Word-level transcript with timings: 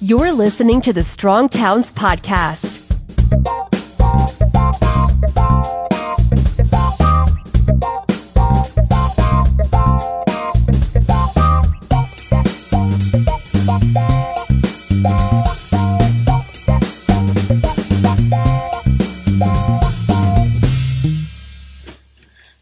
You're 0.00 0.32
listening 0.32 0.80
to 0.82 0.92
the 0.92 1.02
Strong 1.02 1.50
Towns 1.50 1.92
Podcast. 1.92 2.82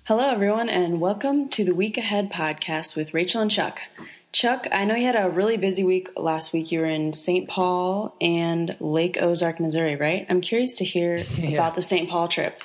Hello, 0.05 0.29
everyone, 0.29 0.69
and 0.69 1.01
welcome 1.01 1.49
to 1.49 1.65
the 1.65 1.75
Week 1.75 1.97
Ahead 1.97 2.31
podcast 2.31 2.95
with 2.97 3.15
Rachel 3.15 3.41
and 3.41 3.51
Chuck. 3.51 3.81
Chuck, 4.33 4.67
I 4.73 4.85
know 4.87 4.95
you 4.95 5.05
had 5.05 5.17
a 5.17 5.29
really 5.29 5.59
busy 5.59 5.85
week 5.85 6.09
last 6.17 6.55
week. 6.55 6.73
You 6.73 6.81
were 6.81 6.87
in 6.87 7.13
St. 7.13 7.49
Paul 7.49 8.17
and 8.21 8.75
Lake 8.81 9.19
Ozark, 9.21 9.61
Missouri, 9.61 9.97
right? 9.97 10.25
I'm 10.31 10.41
curious 10.41 10.75
to 10.77 10.85
hear 10.87 11.17
Yeah. 11.37 11.51
about 11.51 11.75
the 11.75 11.83
St. 11.83 12.09
Paul 12.09 12.29
trip 12.29 12.63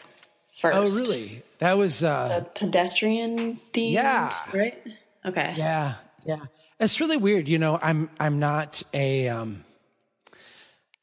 first. 0.57 0.77
Oh, 0.77 0.83
really? 0.83 1.41
That 1.59 1.77
was 1.77 2.03
uh 2.03 2.39
The 2.39 2.45
pedestrian 2.65 3.59
themed, 3.73 3.91
Yeah. 3.91 4.31
right? 4.53 4.81
Okay. 5.25 5.53
yeah, 5.57 5.95
yeah. 6.25 6.39
It's 6.79 7.01
really 7.01 7.17
weird, 7.17 7.49
you 7.49 7.59
know, 7.59 7.77
I'm 7.81 8.09
I'm 8.19 8.39
not 8.39 8.81
a 8.93 9.27
um 9.27 9.65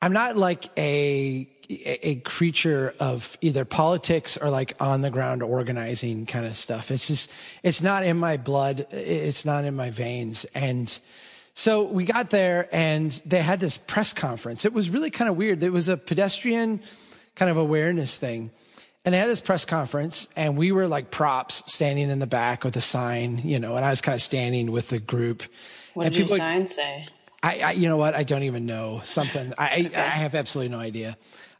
I'm 0.00 0.12
not 0.12 0.36
like 0.36 0.64
a 0.78 1.46
a 1.70 2.16
creature 2.16 2.94
of 3.00 3.36
either 3.40 3.64
politics 3.64 4.36
or 4.36 4.50
like 4.50 4.74
on 4.80 5.00
the 5.02 5.10
ground 5.10 5.42
organizing 5.42 6.26
kind 6.26 6.46
of 6.46 6.56
stuff. 6.56 6.90
It's 6.90 7.06
just 7.06 7.32
it's 7.62 7.82
not 7.82 8.04
in 8.04 8.16
my 8.16 8.36
blood, 8.36 8.86
it's 8.90 9.44
not 9.44 9.64
in 9.64 9.74
my 9.74 9.90
veins 9.90 10.44
and 10.54 10.98
so 11.54 11.84
we 11.84 12.04
got 12.04 12.30
there 12.30 12.68
and 12.72 13.12
they 13.24 13.40
had 13.40 13.60
this 13.60 13.78
press 13.78 14.12
conference. 14.12 14.64
It 14.64 14.72
was 14.72 14.90
really 14.90 15.10
kind 15.10 15.30
of 15.30 15.36
weird. 15.36 15.62
It 15.62 15.70
was 15.70 15.86
a 15.86 15.96
pedestrian 15.96 16.80
kind 17.36 17.50
of 17.50 17.56
awareness 17.56 18.16
thing. 18.16 18.50
And 19.04 19.14
they 19.14 19.18
had 19.18 19.28
this 19.28 19.40
press 19.40 19.64
conference 19.64 20.28
and 20.34 20.56
we 20.56 20.72
were 20.72 20.88
like 20.88 21.10
props 21.12 21.72
standing 21.72 22.10
in 22.10 22.18
the 22.18 22.26
back 22.26 22.64
with 22.64 22.74
a 22.76 22.80
sign, 22.80 23.38
you 23.44 23.60
know, 23.60 23.76
and 23.76 23.84
I 23.84 23.90
was 23.90 24.00
kind 24.00 24.14
of 24.14 24.22
standing 24.22 24.72
with 24.72 24.88
the 24.88 24.98
group. 24.98 25.44
What 25.94 26.06
and 26.06 26.14
did 26.14 26.18
your 26.20 26.28
people- 26.28 26.38
sign 26.38 26.66
say? 26.66 27.06
I, 27.42 27.60
I, 27.60 27.70
you 27.72 27.90
know 27.90 27.98
what? 27.98 28.14
I 28.14 28.22
don't 28.22 28.44
even 28.44 28.64
know 28.64 29.02
something. 29.04 29.52
I, 29.58 29.90
I, 29.94 29.98
I 30.00 30.16
have 30.16 30.34
absolutely 30.34 30.74
no 30.74 30.80
idea. 30.80 31.16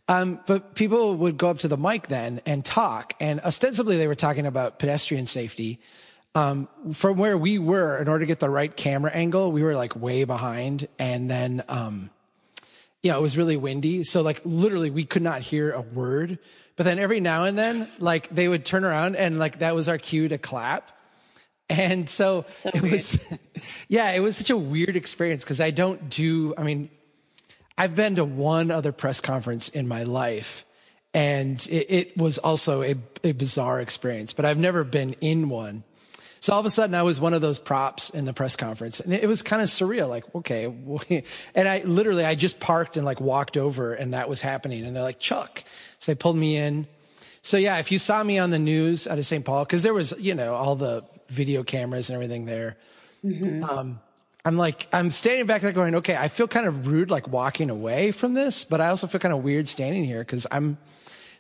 Um, 0.09 0.41
but 0.47 0.75
people 0.75 1.17
would 1.17 1.39
go 1.39 1.49
up 1.49 1.59
to 1.61 1.69
the 1.69 1.79
mic 1.79 2.09
then 2.09 2.41
and 2.45 2.65
talk, 2.65 3.15
and 3.21 3.41
ostensibly 3.41 3.97
they 3.97 4.07
were 4.07 4.15
talking 4.15 4.47
about 4.47 4.79
pedestrian 4.79 5.27
safety. 5.27 5.81
Um, 6.35 6.69
from 6.93 7.17
where 7.17 7.39
we 7.39 7.59
were, 7.59 7.97
in 7.99 8.09
order 8.09 8.21
to 8.21 8.27
get 8.27 8.41
the 8.41 8.51
right 8.51 8.75
camera 8.75 9.11
angle, 9.13 9.53
we 9.53 9.63
were 9.63 9.77
like 9.77 9.95
way 9.97 10.25
behind, 10.25 10.89
and 10.99 11.31
then, 11.31 11.63
um, 11.69 12.11
yeah, 13.03 13.17
it 13.17 13.23
was 13.23 13.37
really 13.37 13.57
windy. 13.57 14.03
So 14.05 14.21
like 14.21 14.41
literally 14.45 14.91
we 14.91 15.05
could 15.05 15.23
not 15.23 15.43
hear 15.43 15.71
a 15.73 15.81
word. 15.81 16.39
But 16.77 16.85
then 16.85 16.99
every 16.99 17.21
now 17.21 17.45
and 17.45 17.57
then, 17.57 17.89
like 18.01 18.29
they 18.35 18.49
would 18.49 18.65
turn 18.65 18.85
around 18.85 19.15
and 19.15 19.39
like 19.39 19.61
that 19.61 19.75
was 19.77 19.89
our 19.89 19.99
cue 19.99 20.27
to 20.29 20.39
clap. 20.39 20.91
And 21.71 22.09
so, 22.09 22.45
So 22.53 22.71
it 22.75 22.83
weird. 22.83 22.93
was, 22.93 23.19
yeah, 23.89 24.11
it 24.11 24.21
was 24.21 24.37
such 24.37 24.51
a 24.51 24.57
weird 24.57 24.97
experience 24.97 25.45
because 25.45 25.61
I 25.61 25.71
don't 25.71 26.11
do, 26.11 26.53
I 26.59 26.63
mean, 26.63 26.91
I've 27.77 27.95
been 27.95 28.17
to 28.17 28.25
one 28.25 28.71
other 28.71 28.93
press 28.93 29.21
conference 29.21 29.69
in 29.69 29.89
my 29.89 30.05
life 30.05 30.65
and 31.13 31.65
it, 31.71 31.91
it 31.91 32.17
was 32.17 32.39
also 32.39 32.83
a, 32.83 32.97
a 33.23 33.33
bizarre 33.33 33.81
experience, 33.81 34.33
but 34.33 34.45
I've 34.45 34.59
never 34.59 34.83
been 34.85 35.15
in 35.21 35.49
one. 35.49 35.85
So 36.41 36.53
all 36.53 36.61
of 36.61 36.67
a 36.67 36.71
sudden 36.71 36.95
I 36.95 37.03
was 37.03 37.21
one 37.21 37.33
of 37.33 37.41
those 37.41 37.59
props 37.59 38.11
in 38.11 38.27
the 38.27 38.33
press 38.33 38.57
conference 38.57 39.01
and 39.01 39.15
it 39.15 39.27
was 39.27 39.41
kind 39.41 39.63
of 39.63 39.69
surreal. 39.69 40.09
Like, 40.09 40.25
okay. 40.35 41.25
And 41.55 41.69
I 41.69 41.83
literally, 41.85 42.25
I 42.25 42.35
just 42.35 42.61
parked 42.61 42.97
and 42.97 43.07
like 43.07 43.21
walked 43.21 43.57
over 43.57 43.95
and 43.95 44.13
that 44.13 44.29
was 44.29 44.43
happening. 44.43 44.85
And 44.85 44.95
they're 44.95 45.03
like, 45.03 45.21
Chuck. 45.21 45.65
So 46.01 46.13
they 46.13 46.17
pulled 46.17 46.37
me 46.37 46.57
in. 46.57 46.87
So 47.43 47.57
yeah, 47.57 47.79
if 47.79 47.91
you 47.91 47.99
saw 47.99 48.23
me 48.23 48.39
on 48.39 48.51
the 48.51 48.59
news 48.59 49.07
out 49.07 49.19
of 49.19 49.25
St. 49.25 49.45
Paul, 49.45 49.65
cause 49.65 49.83
there 49.83 49.95
was, 49.95 50.13
you 50.19 50.35
know, 50.35 50.55
all 50.55 50.77
the 50.77 51.05
video 51.29 51.63
cameras 51.63 52.11
and 52.11 52.15
everything 52.15 52.45
there. 52.45 52.77
Um, 53.63 54.01
I'm 54.45 54.57
like, 54.59 54.87
I'm 54.93 55.11
standing 55.11 55.47
back 55.47 55.63
there 55.63 55.73
going, 55.73 55.95
okay, 55.97 56.17
I 56.17 56.29
feel 56.29 56.47
kind 56.47 56.67
of 56.67 56.87
rude, 56.87 57.11
like 57.11 57.27
walking 57.29 57.71
away 57.71 58.13
from 58.13 58.35
this, 58.35 58.65
but 58.65 58.81
I 58.81 58.89
also 58.89 59.07
feel 59.07 59.19
kind 59.21 59.33
of 59.33 59.43
weird 59.43 59.69
standing 59.69 60.05
here 60.05 60.19
because 60.21 60.47
I'm, 60.51 60.77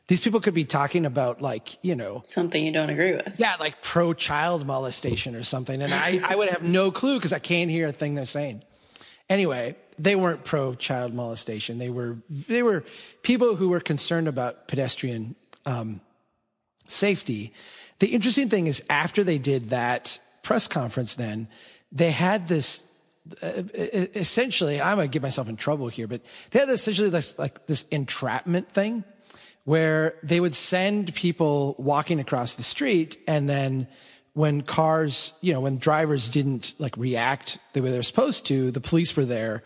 these 0.09 0.21
people 0.21 0.41
could 0.41 0.55
be 0.55 0.65
talking 0.65 1.05
about 1.05 1.43
like, 1.43 1.77
you 1.85 1.95
know, 1.97 2.23
Something 2.25 2.65
you 2.65 2.73
don't 2.73 2.89
agree 2.89 3.13
with. 3.13 3.35
yeah, 3.37 3.57
like 3.61 3.83
pro 3.83 4.15
child 4.15 4.67
molestation 4.67 5.35
or 5.35 5.45
something. 5.45 5.83
And 5.83 5.93
I, 5.93 6.21
I 6.27 6.35
would 6.35 6.49
have 6.49 6.63
no 6.63 6.91
clue 6.91 7.17
because 7.17 7.33
I 7.35 7.39
can't 7.39 7.71
hear 7.71 7.89
a 7.89 7.93
thing 7.93 8.15
they're 8.15 8.25
saying. 8.25 8.63
Anyway, 9.29 9.77
they 9.99 10.17
weren't 10.17 10.45
pro 10.45 10.75
child 10.75 11.13
molestation. 11.15 11.79
They 11.79 11.91
were, 11.91 12.19
they 12.31 12.63
were 12.63 12.85
people 13.23 13.55
who 13.57 13.69
were 13.69 13.81
concerned 13.81 14.29
about 14.29 14.67
pedestrian, 14.67 15.35
um, 15.67 16.01
safety. 16.87 17.53
The 17.99 18.09
interesting 18.09 18.49
thing 18.49 18.67
is 18.67 18.83
after 18.91 19.25
they 19.25 19.39
did 19.39 19.71
that 19.71 20.19
press 20.43 20.67
conference, 20.67 21.15
then 21.15 21.49
they 21.93 22.11
had 22.11 22.49
this, 22.49 22.91
essentially, 23.43 24.81
I'm 24.81 24.97
going 24.97 25.09
to 25.09 25.13
get 25.13 25.23
myself 25.23 25.49
in 25.49 25.57
trouble 25.57 25.89
here, 25.89 26.07
but 26.07 26.23
they 26.51 26.61
had 26.61 26.69
essentially 26.69 27.11
this, 27.11 27.39
like 27.39 27.67
this 27.67 27.85
entrapment 27.91 28.71
thing 28.71 29.05
where 29.65 30.17
they 30.23 30.41
would 30.41 30.55
send 30.55 31.15
people 31.15 31.75
walking 31.79 32.21
across 32.21 32.55
the 32.55 32.63
street 32.63 33.17
and 33.27 33.49
then 33.49 33.89
when 34.35 34.63
cars, 34.63 35.33
you 35.41 35.53
know, 35.53 35.61
when 35.61 35.79
drivers 35.79 36.29
didn't 36.29 36.75
like 36.79 36.97
react 36.97 37.59
the 37.73 37.81
way 37.81 37.91
they're 37.91 38.03
supposed 38.03 38.47
to, 38.47 38.71
the 38.73 38.81
police 38.81 39.17
were 39.17 39.25
there 39.25 39.63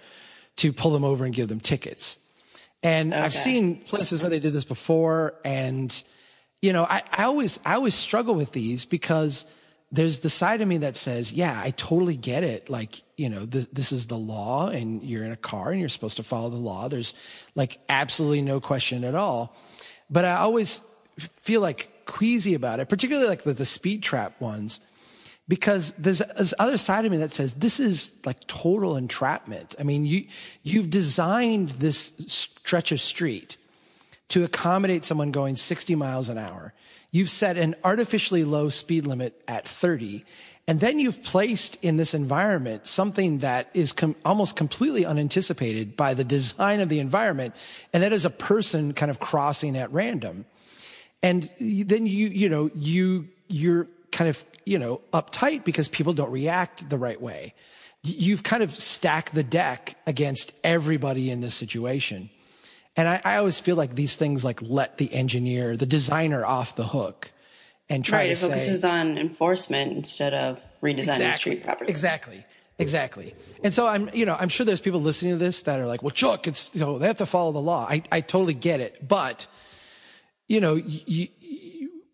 to 0.56 0.72
pull 0.72 0.92
them 0.92 1.04
over 1.04 1.24
and 1.24 1.34
give 1.34 1.48
them 1.48 1.58
tickets. 1.58 2.18
And 2.82 3.12
I've 3.12 3.34
seen 3.34 3.78
places 3.82 4.22
where 4.22 4.30
they 4.30 4.38
did 4.38 4.52
this 4.52 4.64
before 4.64 5.34
and 5.44 6.02
you 6.60 6.72
know, 6.72 6.84
I, 6.84 7.02
I 7.12 7.24
always 7.24 7.60
I 7.64 7.74
always 7.74 7.94
struggle 7.94 8.34
with 8.34 8.52
these 8.52 8.84
because 8.84 9.46
there's 9.90 10.18
the 10.18 10.30
side 10.30 10.60
of 10.60 10.68
me 10.68 10.78
that 10.78 10.96
says, 10.96 11.32
yeah, 11.32 11.60
I 11.62 11.70
totally 11.70 12.16
get 12.16 12.44
it. 12.44 12.68
Like, 12.68 13.02
you 13.16 13.28
know, 13.28 13.46
th- 13.46 13.68
this 13.72 13.90
is 13.90 14.06
the 14.06 14.18
law 14.18 14.68
and 14.68 15.02
you're 15.02 15.24
in 15.24 15.32
a 15.32 15.36
car 15.36 15.70
and 15.70 15.80
you're 15.80 15.88
supposed 15.88 16.18
to 16.18 16.22
follow 16.22 16.50
the 16.50 16.56
law. 16.56 16.88
There's 16.88 17.14
like 17.54 17.78
absolutely 17.88 18.42
no 18.42 18.60
question 18.60 19.04
at 19.04 19.14
all. 19.14 19.56
But 20.10 20.24
I 20.24 20.36
always 20.36 20.82
feel 21.40 21.60
like 21.60 21.90
queasy 22.04 22.54
about 22.54 22.80
it, 22.80 22.88
particularly 22.88 23.28
like 23.28 23.42
the, 23.42 23.54
the 23.54 23.66
speed 23.66 24.02
trap 24.02 24.40
ones, 24.40 24.80
because 25.48 25.92
there's 25.92 26.18
this 26.18 26.52
other 26.58 26.76
side 26.76 27.06
of 27.06 27.10
me 27.10 27.18
that 27.18 27.32
says 27.32 27.54
this 27.54 27.80
is 27.80 28.12
like 28.26 28.46
total 28.46 28.96
entrapment. 28.96 29.74
I 29.78 29.84
mean, 29.84 30.04
you, 30.04 30.26
you've 30.62 30.90
designed 30.90 31.70
this 31.70 32.12
stretch 32.26 32.92
of 32.92 33.00
street 33.00 33.56
to 34.28 34.44
accommodate 34.44 35.06
someone 35.06 35.30
going 35.30 35.56
60 35.56 35.94
miles 35.94 36.28
an 36.28 36.36
hour. 36.36 36.74
You've 37.10 37.30
set 37.30 37.56
an 37.56 37.74
artificially 37.84 38.44
low 38.44 38.68
speed 38.68 39.06
limit 39.06 39.40
at 39.48 39.66
30. 39.66 40.24
And 40.66 40.80
then 40.80 40.98
you've 40.98 41.22
placed 41.22 41.82
in 41.82 41.96
this 41.96 42.12
environment 42.12 42.86
something 42.86 43.38
that 43.38 43.70
is 43.72 43.92
com- 43.92 44.16
almost 44.22 44.54
completely 44.54 45.06
unanticipated 45.06 45.96
by 45.96 46.12
the 46.12 46.24
design 46.24 46.80
of 46.80 46.90
the 46.90 47.00
environment. 47.00 47.54
And 47.94 48.02
that 48.02 48.12
is 48.12 48.26
a 48.26 48.30
person 48.30 48.92
kind 48.92 49.10
of 49.10 49.18
crossing 49.18 49.78
at 49.78 49.90
random. 49.90 50.44
And 51.22 51.50
then 51.58 52.06
you, 52.06 52.28
you 52.28 52.50
know, 52.50 52.70
you, 52.74 53.28
you're 53.48 53.86
kind 54.12 54.28
of, 54.28 54.44
you 54.66 54.78
know, 54.78 55.00
uptight 55.14 55.64
because 55.64 55.88
people 55.88 56.12
don't 56.12 56.30
react 56.30 56.90
the 56.90 56.98
right 56.98 57.20
way. 57.20 57.54
You've 58.02 58.42
kind 58.42 58.62
of 58.62 58.74
stacked 58.76 59.34
the 59.34 59.42
deck 59.42 59.96
against 60.06 60.52
everybody 60.62 61.30
in 61.30 61.40
this 61.40 61.54
situation. 61.54 62.28
And 62.98 63.06
I, 63.08 63.20
I 63.24 63.36
always 63.36 63.60
feel 63.60 63.76
like 63.76 63.94
these 63.94 64.16
things 64.16 64.44
like 64.44 64.60
let 64.60 64.98
the 64.98 65.14
engineer, 65.14 65.76
the 65.76 65.86
designer 65.86 66.44
off 66.44 66.74
the 66.74 66.84
hook 66.84 67.30
and 67.88 68.04
try 68.04 68.18
Right. 68.18 68.26
to 68.26 68.32
It 68.32 68.36
say, 68.36 68.46
focuses 68.48 68.84
on 68.84 69.16
enforcement 69.16 69.92
instead 69.96 70.34
of 70.34 70.60
redesigning 70.82 71.18
the 71.18 71.32
street 71.32 71.64
properly. 71.64 71.90
Exactly. 71.90 72.44
Exactly. 72.80 73.34
And 73.62 73.72
so 73.72 73.86
I'm, 73.86 74.10
you 74.12 74.26
know, 74.26 74.36
I'm 74.38 74.48
sure 74.48 74.66
there's 74.66 74.80
people 74.80 75.00
listening 75.00 75.32
to 75.32 75.38
this 75.38 75.62
that 75.62 75.80
are 75.80 75.86
like, 75.86 76.02
well, 76.02 76.10
Chuck, 76.10 76.46
it's, 76.48 76.74
you 76.74 76.80
know, 76.80 76.98
they 76.98 77.06
have 77.06 77.18
to 77.18 77.26
follow 77.26 77.52
the 77.52 77.60
law. 77.60 77.86
I, 77.88 78.02
I 78.10 78.20
totally 78.20 78.54
get 78.54 78.80
it. 78.80 79.06
But, 79.06 79.46
you 80.48 80.60
know, 80.60 80.74
you, 80.74 81.28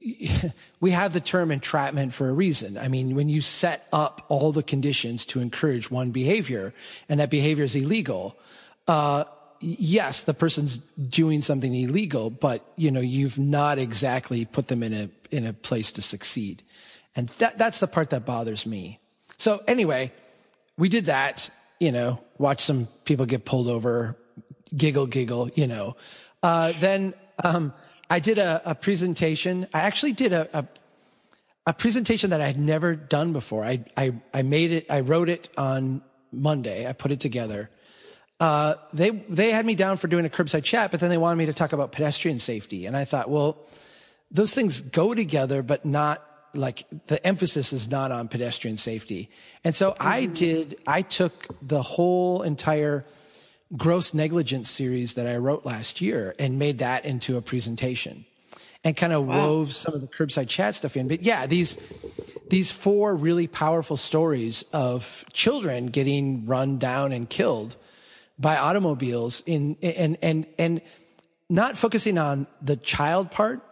we 0.81 0.91
have 0.91 1.15
the 1.15 1.21
term 1.21 1.51
entrapment 1.51 2.13
for 2.13 2.29
a 2.29 2.33
reason. 2.33 2.77
I 2.77 2.89
mean, 2.89 3.15
when 3.15 3.31
you 3.31 3.41
set 3.41 3.87
up 3.91 4.25
all 4.29 4.53
the 4.53 4.63
conditions 4.63 5.25
to 5.27 5.41
encourage 5.41 5.91
one 5.91 6.11
behavior 6.11 6.75
and 7.09 7.21
that 7.21 7.31
behavior 7.31 7.65
is 7.65 7.75
illegal, 7.75 8.37
uh, 8.87 9.25
yes, 9.61 10.23
the 10.23 10.35
person's 10.35 10.79
doing 10.79 11.43
something 11.43 11.75
illegal, 11.75 12.31
but 12.31 12.65
you 12.77 12.91
know, 12.91 13.01
you've 13.01 13.39
not 13.39 13.79
exactly 13.79 14.45
put 14.45 14.69
them 14.69 14.83
in 14.83 14.93
a, 14.93 15.11
in 15.31 15.47
a 15.47 15.53
place 15.53 15.93
to 15.93 16.03
succeed. 16.03 16.63
And 17.17 17.29
that, 17.39 17.59
that's 17.59 17.81
the 17.81 17.87
part 17.87 18.11
that 18.11 18.27
bothers 18.27 18.67
me. 18.67 18.99
So 19.39 19.63
anyway, 19.67 20.13
we 20.77 20.89
did 20.89 21.07
that, 21.07 21.51
you 21.81 21.93
know, 21.93 22.21
watch 22.39 22.61
some 22.61 22.89
people 23.05 23.27
get 23.27 23.45
pulled 23.45 23.69
over, 23.69 24.17
giggle, 24.77 25.07
giggle, 25.07 25.51
you 25.55 25.67
know. 25.67 25.97
Uh, 26.43 26.73
then, 26.81 27.15
um, 27.43 27.73
I 28.11 28.19
did 28.19 28.39
a, 28.39 28.61
a 28.65 28.75
presentation. 28.75 29.67
I 29.73 29.81
actually 29.81 30.13
did 30.13 30.33
a, 30.33 30.59
a, 30.59 30.69
a 31.67 31.73
presentation 31.73 32.31
that 32.31 32.41
I 32.41 32.47
had 32.47 32.59
never 32.59 32.95
done 32.95 33.33
before. 33.33 33.65
I, 33.65 33.85
I, 33.97 34.13
I 34.33 34.43
made 34.43 34.71
it, 34.71 34.91
I 34.91 35.01
wrote 35.01 35.29
it 35.29 35.49
on 35.57 36.03
Monday. 36.31 36.87
I 36.87 36.93
put 36.93 37.11
it 37.13 37.21
together. 37.21 37.71
Uh, 38.41 38.75
they 38.93 39.11
they 39.11 39.51
had 39.51 39.65
me 39.65 39.75
down 39.75 39.97
for 39.97 40.09
doing 40.09 40.27
a 40.27 40.29
curbside 40.29 40.65
chat, 40.65 40.91
but 40.91 41.01
then 41.01 41.11
they 41.11 41.19
wanted 41.19 41.37
me 41.37 41.47
to 41.47 41.53
talk 41.53 41.73
about 41.73 41.93
pedestrian 41.93 42.39
safety, 42.39 42.87
and 42.87 42.97
I 42.97 43.05
thought, 43.05 43.31
well, 43.31 43.59
those 44.31 44.53
things 44.53 44.81
go 44.81 45.15
together, 45.15 45.63
but 45.63 45.85
not 45.85 46.23
like 46.55 46.85
the 47.07 47.25
emphasis 47.27 47.73
is 47.73 47.89
not 47.89 48.13
on 48.13 48.29
pedestrian 48.29 48.77
safety. 48.77 49.31
And 49.65 49.75
so 49.75 49.91
mm-hmm. 49.93 50.03
I 50.07 50.27
did. 50.27 50.79
I 50.87 51.03
took 51.03 51.47
the 51.63 51.83
whole 51.83 52.43
entire 52.43 53.05
gross 53.77 54.15
negligence 54.15 54.71
series 54.71 55.15
that 55.15 55.27
I 55.27 55.37
wrote 55.37 55.65
last 55.65 56.01
year 56.01 56.35
and 56.39 56.59
made 56.59 56.79
that 56.79 57.05
into 57.05 57.37
a 57.37 57.43
presentation 57.43 58.25
and 58.85 58.97
kind 58.97 59.13
of 59.13 59.27
wow. 59.27 59.49
wove 59.49 59.75
some 59.75 59.95
of 59.95 60.01
the 60.01 60.07
curbside 60.07 60.49
chat 60.49 60.75
stuff 60.75 60.97
in. 60.97 61.09
But 61.09 61.23
yeah, 61.23 61.47
these 61.47 61.79
these 62.51 62.71
four 62.71 63.17
really 63.17 63.47
powerful 63.47 63.97
stories 63.97 64.65
of 64.73 65.25
children 65.33 65.87
getting 65.87 66.47
run 66.47 66.79
down 66.79 67.13
and 67.13 67.29
killed 67.29 67.77
by 68.39 68.57
automobiles 68.57 69.43
in 69.47 69.77
and 69.83 70.19
and 70.23 70.47
and 70.59 70.81
not 71.49 71.77
focusing 71.77 72.19
on 72.19 72.47
the 72.63 72.77
child 72.77 73.31
part, 73.31 73.63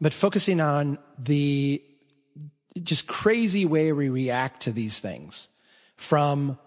but 0.00 0.12
focusing 0.12 0.60
on 0.60 0.98
the 1.18 1.82
just 2.82 3.06
crazy 3.06 3.64
way 3.64 3.92
we 3.92 4.08
react 4.08 4.62
to 4.62 4.72
these 4.72 5.00
things. 5.00 5.48
From 5.96 6.58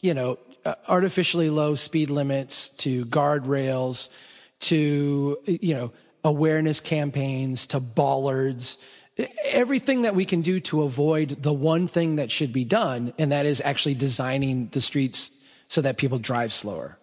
you 0.00 0.14
know 0.14 0.38
uh, 0.64 0.74
artificially 0.88 1.50
low 1.50 1.74
speed 1.74 2.10
limits 2.10 2.68
to 2.68 3.04
guardrails 3.06 4.08
to 4.60 5.38
you 5.46 5.74
know 5.74 5.92
awareness 6.22 6.80
campaigns 6.80 7.66
to 7.66 7.80
bollards. 7.80 8.78
Everything 9.50 10.02
that 10.02 10.14
we 10.14 10.24
can 10.24 10.42
do 10.42 10.58
to 10.60 10.82
avoid 10.82 11.42
the 11.42 11.52
one 11.52 11.86
thing 11.86 12.16
that 12.16 12.32
should 12.32 12.52
be 12.52 12.64
done 12.64 13.12
and 13.16 13.30
that 13.30 13.46
is 13.46 13.60
actually 13.64 13.94
designing 13.94 14.68
the 14.68 14.80
streets 14.80 15.30
so 15.74 15.80
that 15.80 15.96
people 15.96 16.18
drive 16.18 16.52
slower 16.52 16.98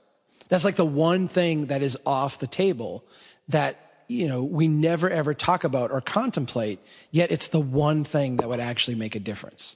that's 0.50 0.66
like 0.66 0.76
the 0.76 0.86
one 0.86 1.28
thing 1.28 1.68
that 1.68 1.82
is 1.82 1.98
off 2.06 2.40
the 2.40 2.48
table 2.48 3.04
that 3.48 4.06
you 4.08 4.28
know 4.28 4.44
we 4.44 4.68
never 4.68 5.10
ever 5.10 5.34
talk 5.34 5.64
about 5.64 5.92
or 5.92 6.02
contemplate 6.02 6.80
yet 7.12 7.32
it's 7.32 7.50
the 7.50 7.60
one 7.60 8.04
thing 8.04 8.38
that 8.38 8.48
would 8.50 8.60
actually 8.60 8.96
make 8.96 9.16
a 9.16 9.20
difference 9.20 9.76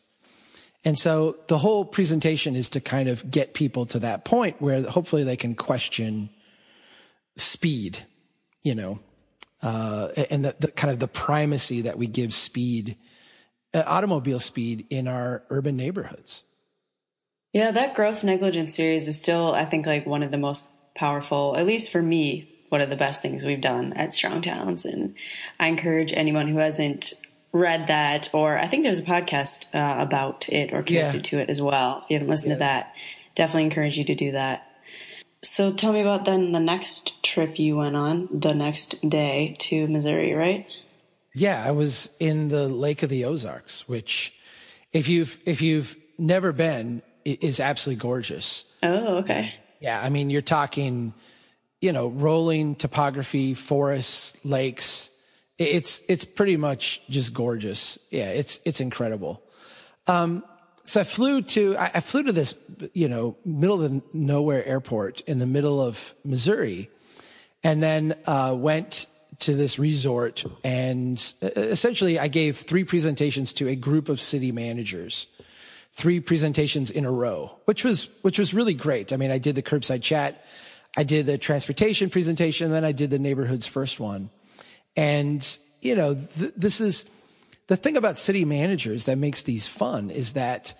and 0.85 0.99
so 0.99 1.35
the 1.47 1.57
whole 1.57 1.83
presentation 1.83 2.55
is 2.55 2.69
to 2.69 2.79
kind 2.79 3.09
of 3.09 3.29
get 3.29 3.55
people 3.55 3.87
to 3.87 3.99
that 3.99 4.23
point 4.23 4.61
where 4.61 4.83
hopefully 4.83 5.23
they 5.23 5.35
can 5.35 5.55
question 5.55 6.29
speed, 7.35 7.97
you 8.61 8.75
know, 8.75 8.99
uh, 9.63 10.09
and 10.29 10.45
the, 10.45 10.55
the, 10.59 10.67
kind 10.67 10.93
of 10.93 10.99
the 10.99 11.07
primacy 11.07 11.81
that 11.81 11.97
we 11.97 12.05
give 12.05 12.35
speed, 12.35 12.97
uh, 13.73 13.83
automobile 13.87 14.39
speed 14.39 14.85
in 14.91 15.07
our 15.07 15.43
urban 15.49 15.75
neighborhoods. 15.75 16.43
Yeah, 17.55 17.71
that 17.71 17.95
gross 17.95 18.25
negligence 18.25 18.75
series 18.75 19.07
is 19.07 19.17
still, 19.17 19.53
I 19.53 19.63
think, 19.63 19.85
like 19.85 20.05
one 20.05 20.23
of 20.23 20.31
the 20.31 20.37
most 20.37 20.67
powerful, 20.93 21.55
at 21.55 21.65
least 21.65 21.89
for 21.89 22.01
me, 22.01 22.53
one 22.67 22.81
of 22.81 22.89
the 22.89 22.97
best 22.97 23.21
things 23.21 23.45
we've 23.45 23.61
done 23.61 23.93
at 23.93 24.13
Strong 24.13 24.41
Towns. 24.41 24.83
And 24.83 25.15
I 25.57 25.67
encourage 25.67 26.11
anyone 26.11 26.49
who 26.49 26.57
hasn't 26.57 27.13
read 27.53 27.87
that, 27.87 28.29
or 28.33 28.57
I 28.57 28.67
think 28.67 28.83
there's 28.83 28.99
a 28.99 29.03
podcast 29.03 29.73
uh, 29.73 30.03
about 30.03 30.49
it 30.49 30.73
or 30.73 30.83
connected 30.83 31.19
yeah. 31.19 31.29
to 31.29 31.39
it 31.39 31.49
as 31.49 31.61
well. 31.61 31.99
If 32.03 32.09
you 32.09 32.15
haven't 32.15 32.27
listened 32.27 32.49
yeah. 32.49 32.55
to 32.55 32.59
that, 32.59 32.93
definitely 33.35 33.63
encourage 33.63 33.97
you 33.97 34.03
to 34.03 34.15
do 34.15 34.33
that. 34.33 34.69
So 35.41 35.71
tell 35.71 35.93
me 35.93 36.01
about 36.01 36.25
then 36.25 36.51
the 36.51 36.59
next 36.59 37.23
trip 37.23 37.57
you 37.57 37.77
went 37.77 37.95
on 37.95 38.27
the 38.33 38.53
next 38.53 39.09
day 39.09 39.55
to 39.59 39.87
Missouri, 39.87 40.33
right? 40.33 40.67
Yeah, 41.33 41.63
I 41.65 41.71
was 41.71 42.09
in 42.19 42.49
the 42.49 42.67
Lake 42.67 43.01
of 43.01 43.09
the 43.09 43.23
Ozarks, 43.23 43.87
which 43.87 44.33
if 44.91 45.07
you've 45.07 45.39
if 45.45 45.61
you've 45.61 45.95
never 46.17 46.51
been 46.51 47.01
is 47.25 47.59
absolutely 47.59 48.01
gorgeous. 48.01 48.65
Oh, 48.83 49.17
okay. 49.17 49.53
Yeah, 49.79 50.01
I 50.01 50.09
mean 50.09 50.29
you're 50.29 50.41
talking 50.41 51.13
you 51.81 51.91
know, 51.91 52.07
rolling 52.07 52.75
topography, 52.75 53.53
forests, 53.53 54.43
lakes, 54.43 55.11
it's 55.57 56.01
it's 56.09 56.25
pretty 56.25 56.57
much 56.57 57.01
just 57.09 57.33
gorgeous. 57.33 57.99
Yeah, 58.09 58.31
it's 58.31 58.59
it's 58.65 58.81
incredible. 58.81 59.41
Um, 60.07 60.43
so 60.83 61.01
I 61.01 61.03
flew 61.03 61.41
to 61.43 61.75
I, 61.77 61.99
flew 62.01 62.23
to 62.23 62.31
this 62.31 62.55
you 62.93 63.07
know 63.07 63.37
middle 63.45 63.83
of 63.83 64.13
nowhere 64.13 64.65
airport 64.65 65.21
in 65.21 65.39
the 65.39 65.45
middle 65.45 65.81
of 65.81 66.13
Missouri, 66.25 66.89
and 67.63 67.81
then 67.81 68.15
uh, 68.25 68.55
went 68.57 69.05
to 69.39 69.53
this 69.53 69.77
resort 69.77 70.45
and 70.63 71.33
uh, 71.43 71.49
essentially 71.55 72.17
I 72.17 72.29
gave 72.29 72.57
three 72.57 72.85
presentations 72.85 73.51
to 73.53 73.67
a 73.67 73.75
group 73.75 74.07
of 74.07 74.21
city 74.21 74.53
managers 74.53 75.27
three 75.95 76.19
presentations 76.19 76.91
in 76.91 77.05
a 77.05 77.11
row 77.11 77.55
which 77.65 77.83
was 77.83 78.09
which 78.21 78.37
was 78.37 78.53
really 78.53 78.73
great 78.73 79.11
I 79.11 79.17
mean 79.17 79.31
I 79.31 79.37
did 79.37 79.55
the 79.55 79.63
curbside 79.63 80.01
chat 80.01 80.45
I 80.97 81.03
did 81.03 81.25
the 81.25 81.37
transportation 81.37 82.09
presentation 82.09 82.71
then 82.71 82.85
I 82.85 82.91
did 82.91 83.09
the 83.09 83.19
neighborhoods 83.19 83.65
first 83.67 83.99
one 83.99 84.29
and, 84.95 85.57
you 85.81 85.95
know, 85.95 86.15
th- 86.15 86.53
this 86.55 86.79
is 86.79 87.05
the 87.67 87.75
thing 87.75 87.97
about 87.97 88.19
city 88.19 88.45
managers 88.45 89.05
that 89.05 89.17
makes 89.17 89.43
these 89.43 89.67
fun 89.67 90.09
is 90.09 90.33
that 90.33 90.73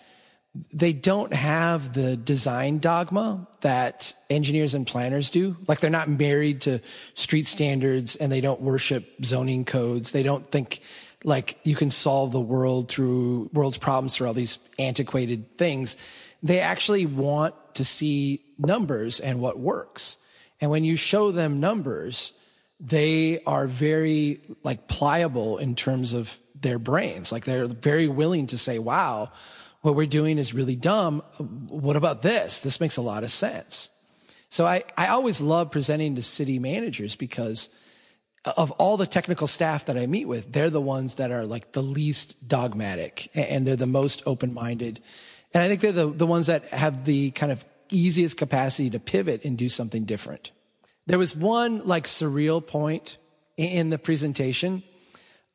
they 0.74 0.94
don't 0.94 1.34
have 1.34 1.94
the 1.94 2.16
design 2.16 2.80
dogma 2.80 3.46
that 3.60 4.16
engineers 4.30 4.74
and 4.74 4.88
planners 4.88 5.30
do. 5.30 5.58
Like 5.68 5.82
they're 5.82 5.90
not 5.90 6.08
married 6.08 6.62
to 6.62 6.80
street 7.14 7.48
standards 7.48 8.16
and 8.16 8.32
they 8.32 8.40
don't 8.40 8.62
worship 8.62 9.06
zoning 9.26 9.66
codes. 9.66 10.12
They 10.12 10.24
don't 10.24 10.50
think 10.50 10.82
like 11.26 11.60
you 11.64 11.76
can 11.76 11.90
solve 11.90 12.32
the 12.32 12.40
world 12.40 12.88
through 12.88 13.50
world's 13.52 13.78
problems 13.78 14.16
through 14.16 14.28
all 14.28 14.34
these 14.34 14.60
antiquated 14.78 15.58
things. 15.58 15.98
They 16.44 16.60
actually 16.60 17.08
want 17.08 17.56
to 17.76 17.84
see 17.84 18.44
numbers 18.60 19.20
and 19.20 19.42
what 19.42 19.60
works. 19.60 20.18
And 20.62 20.70
when 20.70 20.84
you 20.84 20.96
show 20.96 21.32
them 21.32 21.60
numbers, 21.60 22.32
they 22.80 23.42
are 23.46 23.68
very 23.68 24.40
like 24.64 24.88
pliable 24.88 25.58
in 25.58 25.76
terms 25.76 26.14
of 26.14 26.38
their 26.60 26.78
brains. 26.80 27.32
Like 27.32 27.46
they're 27.46 27.68
very 27.68 28.08
willing 28.08 28.48
to 28.48 28.58
say, 28.58 28.78
wow, 28.78 29.32
what 29.82 29.96
we're 29.96 30.06
doing 30.06 30.38
is 30.38 30.54
really 30.54 30.76
dumb. 30.76 31.22
What 31.40 31.96
about 31.96 32.22
this? 32.22 32.60
This 32.60 32.80
makes 32.80 32.98
a 32.98 33.02
lot 33.02 33.24
of 33.24 33.32
sense. 33.32 33.90
So 34.50 34.66
I, 34.66 34.84
I 34.96 35.08
always 35.08 35.42
love 35.42 35.72
presenting 35.72 36.16
to 36.16 36.22
city 36.22 36.60
managers 36.60 37.16
because 37.16 37.70
of 38.58 38.72
all 38.72 38.98
the 38.98 39.08
technical 39.08 39.48
staff 39.48 39.86
that 39.86 39.98
I 39.98 40.06
meet 40.06 40.28
with, 40.28 40.52
they're 40.52 40.70
the 40.70 40.82
ones 40.82 41.16
that 41.16 41.32
are 41.32 41.46
like 41.46 41.72
the 41.72 41.84
least 41.84 42.48
dogmatic 42.48 43.30
and 43.34 43.66
they're 43.66 43.76
the 43.76 43.88
most 43.88 44.24
open 44.26 44.54
minded. 44.54 45.02
And 45.54 45.64
I 45.64 45.68
think 45.68 45.82
they're 45.82 45.92
the, 45.92 46.08
the 46.08 46.28
ones 46.28 46.48
that 46.48 46.66
have 46.66 47.06
the 47.06 47.32
kind 47.32 47.52
of 47.52 47.64
easiest 47.90 48.38
capacity 48.38 48.90
to 48.92 49.00
pivot 49.00 49.46
and 49.46 49.58
do 49.58 49.70
something 49.70 50.06
different. 50.06 50.52
There 51.08 51.20
was 51.20 51.36
one 51.36 51.86
like 51.86 52.06
surreal 52.06 52.66
point 52.66 53.18
in 53.58 53.90
the 53.90 53.98
presentation. 53.98 54.84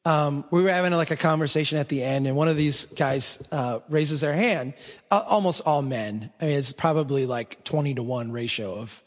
Um, 0.05 0.45
we 0.50 0.62
were 0.62 0.71
having 0.71 0.93
like 0.93 1.11
a 1.11 1.17
conversation 1.17 1.76
at 1.79 1.88
the 1.88 2.03
end, 2.03 2.26
and 2.26 2.35
one 2.35 2.49
of 2.49 2.57
these 2.57 2.87
guys 2.87 3.43
uh, 3.53 3.81
raises 3.91 4.23
their 4.23 4.33
hand. 4.33 4.73
Uh, 5.11 5.23
almost 5.26 5.61
all 5.67 5.83
men. 5.83 6.31
I 6.41 6.47
mean, 6.47 6.57
it's 6.57 6.73
probably 6.73 7.26
like 7.26 7.62
twenty 7.64 7.93
to 7.95 8.03
one 8.03 8.33
ratio 8.33 8.76
of 8.76 9.03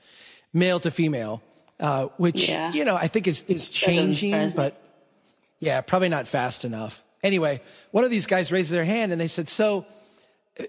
male 0.53 0.79
to 0.81 0.91
female, 0.91 1.41
uh, 1.79 2.07
which 2.17 2.49
yeah. 2.49 2.71
you 2.73 2.85
know 2.85 2.95
I 2.95 3.07
think 3.07 3.27
is 3.27 3.43
is 3.43 3.67
changing, 3.67 4.51
but 4.51 4.79
yeah, 5.59 5.81
probably 5.81 6.09
not 6.09 6.27
fast 6.27 6.65
enough. 6.65 7.03
Anyway, 7.23 7.61
one 7.91 8.03
of 8.03 8.11
these 8.11 8.25
guys 8.25 8.51
raised 8.51 8.71
their 8.71 8.85
hand, 8.85 9.11
and 9.11 9.19
they 9.19 9.27
said, 9.27 9.49
"So, 9.49 9.85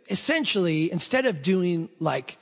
essentially, 0.08 0.90
instead 0.90 1.26
of 1.26 1.42
doing 1.42 1.88
like 2.00 2.38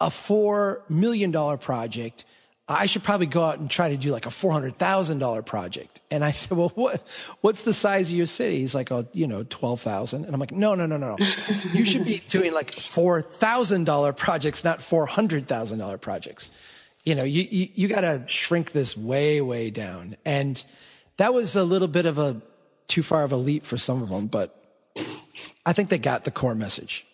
a 0.00 0.10
four 0.10 0.82
million 0.88 1.30
dollar 1.30 1.56
project." 1.56 2.24
I 2.68 2.86
should 2.86 3.04
probably 3.04 3.26
go 3.26 3.44
out 3.44 3.60
and 3.60 3.70
try 3.70 3.90
to 3.90 3.96
do 3.96 4.10
like 4.10 4.26
a 4.26 4.30
$400,000 4.30 5.46
project. 5.46 6.00
And 6.10 6.24
I 6.24 6.32
said, 6.32 6.58
well, 6.58 6.72
what, 6.74 7.00
what's 7.40 7.62
the 7.62 7.72
size 7.72 8.10
of 8.10 8.16
your 8.16 8.26
city? 8.26 8.58
He's 8.58 8.74
like, 8.74 8.90
oh, 8.90 9.06
you 9.12 9.28
know, 9.28 9.44
12,000. 9.44 10.24
And 10.24 10.34
I'm 10.34 10.40
like, 10.40 10.50
no, 10.50 10.74
no, 10.74 10.84
no, 10.84 10.96
no, 10.96 11.14
no. 11.14 11.26
you 11.72 11.84
should 11.84 12.04
be 12.04 12.22
doing 12.28 12.52
like 12.52 12.72
$4,000 12.72 14.16
projects, 14.16 14.64
not 14.64 14.80
$400,000 14.80 16.00
projects. 16.00 16.50
You 17.06 17.14
know, 17.14 17.24
you, 17.24 17.46
you, 17.50 17.68
you 17.74 17.88
got 17.88 18.02
to 18.02 18.24
shrink 18.26 18.72
this 18.72 18.96
way, 18.96 19.40
way 19.40 19.70
down. 19.70 20.16
And 20.26 20.62
that 21.16 21.32
was 21.32 21.56
a 21.56 21.64
little 21.64 21.88
bit 21.88 22.04
of 22.04 22.18
a 22.18 22.42
too 22.88 23.02
far 23.02 23.24
of 23.24 23.32
a 23.32 23.36
leap 23.36 23.64
for 23.64 23.78
some 23.78 24.02
of 24.02 24.08
them, 24.08 24.26
but 24.26 24.54
I 25.64 25.72
think 25.72 25.88
they 25.88 25.98
got 25.98 26.24
the 26.24 26.30
core 26.30 26.54
message. 26.54 27.06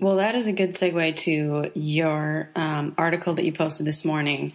Well, 0.00 0.16
that 0.16 0.34
is 0.34 0.46
a 0.46 0.52
good 0.52 0.70
segue 0.70 1.16
to 1.16 1.70
your 1.74 2.50
um, 2.56 2.94
article 2.98 3.34
that 3.34 3.44
you 3.44 3.52
posted 3.52 3.86
this 3.86 4.04
morning, 4.04 4.52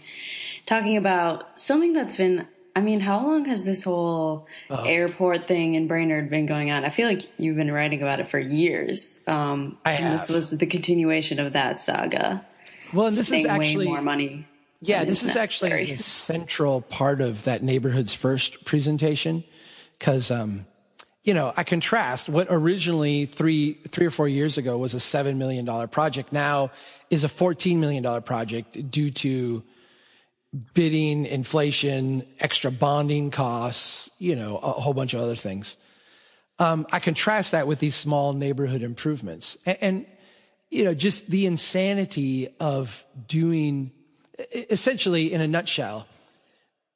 talking 0.66 0.98
about 0.98 1.60
something 1.60 1.94
that's 1.94 2.16
been. 2.16 2.48
I 2.76 2.82
mean, 2.82 3.00
how 3.00 3.26
long 3.26 3.46
has 3.46 3.66
this 3.66 3.84
whole 3.84 4.48
uh, 4.70 4.84
airport 4.86 5.48
thing 5.48 5.76
in 5.76 5.88
Brainerd 5.88 6.30
been 6.30 6.46
going 6.46 6.72
on? 6.72 6.86
I 6.86 6.90
feel 6.90 7.08
like 7.08 7.26
you've 7.38 7.56
been 7.56 7.72
writing 7.72 8.02
about 8.02 8.20
it 8.20 8.30
for 8.30 8.40
years. 8.40 9.24
Um, 9.28 9.78
I 9.84 9.94
have. 9.94 10.20
this 10.20 10.30
was 10.30 10.52
the 10.52 10.66
continuation 10.66 11.40
of 11.40 11.54
that 11.54 11.80
saga. 11.80 12.46
Well, 12.94 13.08
and 13.08 13.16
this 13.16 13.32
is 13.32 13.46
actually 13.46 13.88
more 13.88 14.02
money. 14.02 14.48
Yeah, 14.82 15.04
this 15.04 15.24
is 15.24 15.36
necessary. 15.36 15.82
actually 15.82 15.94
a 15.94 15.98
central 15.98 16.82
part 16.82 17.22
of 17.22 17.44
that 17.44 17.64
neighborhood's 17.64 18.14
first 18.14 18.64
presentation 18.64 19.44
because 19.98 20.32
um, 20.32 20.66
you 21.24 21.34
know, 21.34 21.54
I 21.56 21.64
contrast 21.64 22.30
what 22.30 22.48
originally 22.50 23.26
three, 23.26 23.74
three 23.90 24.06
or 24.06 24.10
four 24.10 24.28
years 24.28 24.58
ago 24.58 24.78
was 24.78 24.94
a 24.94 24.98
$7 24.98 25.36
million 25.36 25.88
project 25.90 26.32
now 26.32 26.72
is 27.10 27.24
a 27.24 27.28
$14 27.28 27.78
million 27.78 28.22
project 28.24 28.90
due 28.90 29.12
to 29.12 29.64
bidding, 30.74 31.26
inflation, 31.26 32.26
extra 32.40 32.72
bonding 32.72 33.30
costs, 33.32 34.10
you 34.18 34.36
know, 34.36 34.58
a 34.58 34.72
whole 34.72 34.94
bunch 34.94 35.14
of 35.14 35.20
other 35.20 35.36
things. 35.36 35.78
Um, 36.58 36.88
I 36.92 37.00
contrast 37.00 37.52
that 37.52 37.68
with 37.68 37.80
these 37.80 37.96
small 37.96 38.34
neighborhood 38.34 38.82
improvements 38.82 39.58
and, 39.66 39.78
and, 39.82 40.06
you 40.70 40.84
know, 40.84 40.94
just 40.94 41.30
the 41.30 41.46
insanity 41.46 42.50
of 42.60 43.06
doing 43.28 43.92
essentially 44.52 45.34
in 45.34 45.42
a 45.42 45.48
nutshell. 45.48 46.08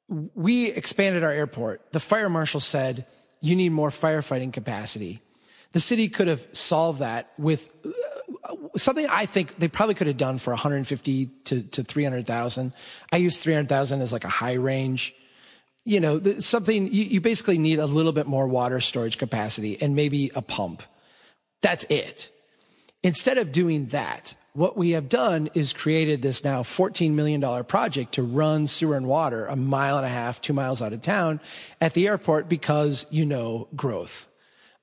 We 0.08 0.66
expanded 0.66 1.24
our 1.24 1.30
airport. 1.30 1.92
The 1.92 2.00
fire 2.00 2.28
marshal 2.28 2.60
said, 2.60 3.06
you 3.40 3.56
need 3.56 3.70
more 3.70 3.90
firefighting 3.90 4.52
capacity. 4.52 5.20
The 5.72 5.80
city 5.80 6.08
could 6.08 6.28
have 6.28 6.46
solved 6.52 7.00
that 7.00 7.32
with 7.36 7.68
uh, 7.84 8.54
something 8.76 9.06
I 9.10 9.26
think 9.26 9.58
they 9.58 9.68
probably 9.68 9.94
could 9.94 10.06
have 10.06 10.16
done 10.16 10.38
for 10.38 10.50
150 10.50 11.26
to, 11.26 11.62
to 11.62 11.82
300,000. 11.82 12.72
I 13.12 13.16
use 13.16 13.42
300,000 13.42 14.00
as 14.00 14.12
like 14.12 14.24
a 14.24 14.28
high 14.28 14.54
range. 14.54 15.14
You 15.84 16.00
know, 16.00 16.20
something 16.38 16.86
you, 16.86 17.04
you 17.04 17.20
basically 17.20 17.58
need 17.58 17.78
a 17.78 17.86
little 17.86 18.12
bit 18.12 18.26
more 18.26 18.46
water 18.46 18.80
storage 18.80 19.18
capacity 19.18 19.80
and 19.82 19.96
maybe 19.96 20.30
a 20.34 20.42
pump. 20.42 20.82
That's 21.60 21.84
it. 21.90 22.30
Instead 23.04 23.36
of 23.36 23.52
doing 23.52 23.86
that, 23.88 24.34
what 24.54 24.78
we 24.78 24.92
have 24.92 25.10
done 25.10 25.50
is 25.52 25.74
created 25.74 26.22
this 26.22 26.42
now 26.42 26.62
$14 26.62 27.10
million 27.10 27.64
project 27.64 28.12
to 28.12 28.22
run 28.22 28.66
sewer 28.66 28.96
and 28.96 29.06
water 29.06 29.44
a 29.44 29.56
mile 29.56 29.98
and 29.98 30.06
a 30.06 30.08
half, 30.08 30.40
two 30.40 30.54
miles 30.54 30.80
out 30.80 30.94
of 30.94 31.02
town 31.02 31.38
at 31.82 31.92
the 31.92 32.08
airport 32.08 32.48
because, 32.48 33.04
you 33.10 33.26
know, 33.26 33.68
growth. 33.76 34.26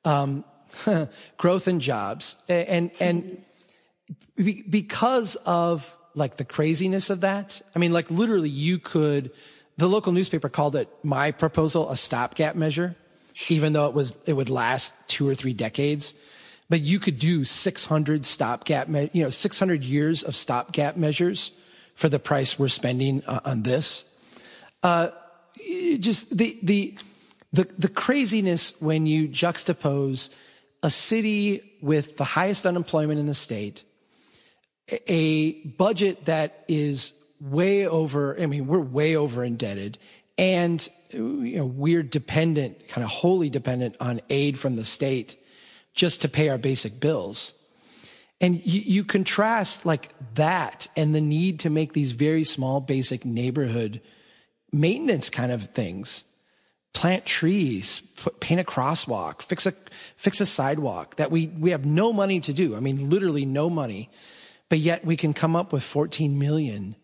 Um, 0.06 0.46
growth 1.38 1.68
and 1.68 1.82
jobs. 1.82 2.36
And, 2.48 2.92
and 3.00 3.44
because 4.38 5.36
of 5.38 5.98
like 6.14 6.38
the 6.38 6.46
craziness 6.46 7.10
of 7.10 7.22
that, 7.22 7.60
I 7.76 7.80
mean, 7.80 7.92
like 7.92 8.12
literally 8.12 8.50
you 8.50 8.78
could, 8.78 9.32
the 9.78 9.90
local 9.90 10.12
newspaper 10.12 10.48
called 10.48 10.76
it 10.76 10.90
my 11.02 11.32
proposal 11.32 11.90
a 11.90 11.98
stopgap 11.98 12.56
measure, 12.56 12.96
even 13.50 13.74
though 13.74 13.88
it 13.88 13.96
was, 13.96 14.16
it 14.28 14.34
would 14.34 14.50
last 14.50 14.94
two 15.08 15.28
or 15.28 15.34
three 15.34 15.54
decades 15.54 16.14
but 16.72 16.80
you 16.80 17.00
could 17.00 17.20
do 17.20 17.44
600 17.44 18.26
stopgap, 18.26 18.88
you 19.14 19.24
know, 19.24 19.30
600 19.30 19.84
years 19.84 20.24
of 20.24 20.38
stopgap 20.38 20.96
measures 20.96 21.52
for 21.96 22.08
the 22.08 22.18
price 22.18 22.58
we're 22.58 22.70
spending 22.70 23.22
uh, 23.28 23.42
on 23.44 23.64
this. 23.64 24.06
Uh, 24.82 25.10
just 26.00 26.36
the, 26.36 26.58
the, 26.64 26.98
the, 27.52 27.68
the 27.78 27.90
craziness 27.90 28.80
when 28.80 29.06
you 29.06 29.28
juxtapose 29.28 30.30
a 30.82 30.90
city 30.90 31.78
with 31.82 32.16
the 32.16 32.24
highest 32.24 32.66
unemployment 32.66 33.20
in 33.20 33.26
the 33.26 33.34
state, 33.34 33.84
a 35.08 35.52
budget 35.66 36.24
that 36.28 36.64
is 36.70 37.12
way 37.42 37.86
over, 37.86 38.40
I 38.40 38.46
mean, 38.46 38.66
we're 38.66 38.80
way 38.80 39.18
over 39.18 39.44
indebted 39.44 39.98
and, 40.38 40.88
you 41.12 41.58
know, 41.58 41.66
we're 41.66 42.02
dependent, 42.02 42.88
kind 42.88 43.04
of 43.04 43.10
wholly 43.10 43.50
dependent 43.50 43.98
on 44.00 44.22
aid 44.30 44.58
from 44.58 44.78
the 44.78 44.86
state 44.86 45.36
just 45.94 46.22
to 46.22 46.30
pay 46.30 46.50
our 46.50 46.58
basic 46.58 47.00
bills. 47.00 47.54
And 48.40 48.56
you, 48.66 48.82
you, 48.82 49.04
contrast 49.04 49.86
like 49.86 50.10
that 50.34 50.88
and 50.96 51.14
the 51.14 51.22
need 51.22 51.60
to 51.60 51.70
make 51.70 51.94
these 51.94 52.12
very 52.14 52.44
small, 52.44 52.82
basic 52.82 53.24
neighborhood 53.24 54.02
maintenance 54.72 55.30
kind 55.30 55.52
of 55.52 55.70
things. 55.72 56.24
Plant 56.94 57.26
trees, 57.26 58.02
put, 58.18 58.40
paint 58.40 58.60
a 58.60 58.64
crosswalk, 58.64 59.44
fix 59.44 59.68
a, 59.68 59.74
fix 60.18 60.42
a 60.42 60.46
sidewalk 60.46 61.18
that 61.18 61.30
we, 61.30 61.48
we 61.48 61.70
have 61.70 61.86
no 61.86 62.12
money 62.12 62.40
to 62.40 62.52
do. 62.52 62.76
I 62.76 62.80
mean, 62.80 63.10
literally 63.10 63.46
no 63.46 63.70
money, 63.70 64.10
but 64.70 64.80
yet 64.80 65.06
we 65.06 65.16
can 65.16 65.34
come 65.34 65.56
up 65.56 65.72
with 65.72 65.84
14 65.84 66.40
million 66.40 66.96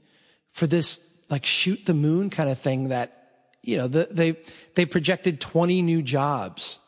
for 0.54 0.66
this 0.66 1.00
like 1.30 1.46
shoot 1.46 1.86
the 1.86 1.94
moon 1.94 2.30
kind 2.32 2.50
of 2.50 2.60
thing 2.60 2.90
that, 2.90 3.30
you 3.62 3.78
know, 3.78 3.88
the, 3.88 4.08
they, 4.10 4.38
they 4.76 4.86
projected 4.86 5.40
20 5.40 5.84
new 5.84 6.02
jobs 6.02 6.80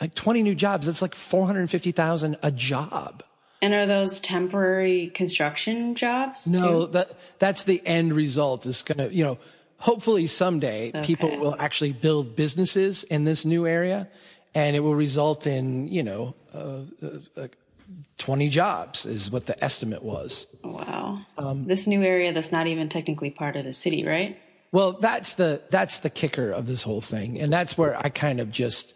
like 0.00 0.14
20 0.14 0.42
new 0.42 0.54
jobs. 0.54 0.86
That's 0.86 1.02
like 1.02 1.14
450,000 1.14 2.36
a 2.42 2.50
job. 2.50 3.22
And 3.60 3.74
are 3.74 3.86
those 3.86 4.20
temporary 4.20 5.08
construction 5.08 5.94
jobs? 5.94 6.46
No, 6.46 6.86
too? 6.86 6.92
that 6.92 7.18
that's 7.38 7.64
the 7.64 7.82
end 7.84 8.12
result 8.12 8.66
is 8.66 8.82
going 8.82 8.98
to, 8.98 9.12
you 9.12 9.24
know, 9.24 9.38
hopefully 9.78 10.26
someday 10.28 10.90
okay. 10.90 11.02
people 11.02 11.36
will 11.38 11.56
actually 11.58 11.92
build 11.92 12.36
businesses 12.36 13.02
in 13.04 13.24
this 13.24 13.44
new 13.44 13.66
area 13.66 14.08
and 14.54 14.76
it 14.76 14.80
will 14.80 14.94
result 14.94 15.46
in, 15.46 15.88
you 15.88 16.02
know, 16.02 16.34
uh, 16.54 16.82
uh, 17.02 17.18
uh 17.36 17.48
20 18.18 18.48
jobs 18.48 19.06
is 19.06 19.30
what 19.30 19.46
the 19.46 19.64
estimate 19.64 20.02
was. 20.02 20.46
Wow. 20.62 21.20
Um, 21.38 21.66
this 21.66 21.86
new 21.86 22.02
area 22.02 22.32
that's 22.32 22.52
not 22.52 22.66
even 22.66 22.88
technically 22.88 23.30
part 23.30 23.56
of 23.56 23.64
the 23.64 23.72
city, 23.72 24.04
right? 24.04 24.38
Well, 24.72 24.92
that's 24.92 25.34
the 25.34 25.62
that's 25.70 26.00
the 26.00 26.10
kicker 26.10 26.50
of 26.50 26.66
this 26.66 26.82
whole 26.82 27.00
thing. 27.00 27.40
And 27.40 27.50
that's 27.50 27.78
where 27.78 27.96
I 27.96 28.10
kind 28.10 28.40
of 28.40 28.50
just 28.50 28.94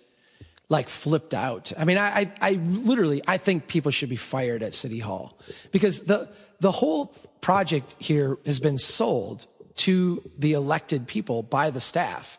like 0.72 0.88
flipped 0.88 1.34
out. 1.34 1.70
I 1.78 1.84
mean, 1.84 1.98
I, 1.98 2.20
I, 2.20 2.32
I 2.40 2.50
literally, 2.52 3.22
I 3.28 3.36
think 3.36 3.68
people 3.68 3.92
should 3.92 4.08
be 4.08 4.16
fired 4.16 4.62
at 4.62 4.72
City 4.72 4.98
Hall 4.98 5.38
because 5.70 6.00
the, 6.00 6.30
the 6.60 6.72
whole 6.72 7.14
project 7.42 7.94
here 7.98 8.38
has 8.46 8.58
been 8.58 8.78
sold 8.78 9.46
to 9.76 10.28
the 10.38 10.54
elected 10.54 11.06
people 11.06 11.42
by 11.42 11.68
the 11.68 11.80
staff 11.80 12.38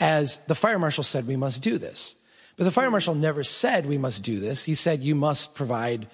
as 0.00 0.38
the 0.48 0.54
fire 0.54 0.78
marshal 0.78 1.04
said 1.04 1.26
we 1.26 1.36
must 1.36 1.62
do 1.62 1.76
this. 1.76 2.16
But 2.56 2.64
the 2.64 2.72
fire 2.72 2.90
marshal 2.90 3.14
never 3.14 3.44
said 3.44 3.84
we 3.84 3.98
must 3.98 4.22
do 4.22 4.40
this. 4.40 4.64
He 4.64 4.74
said 4.74 5.00
you 5.00 5.14
must 5.14 5.54
provide 5.54 6.08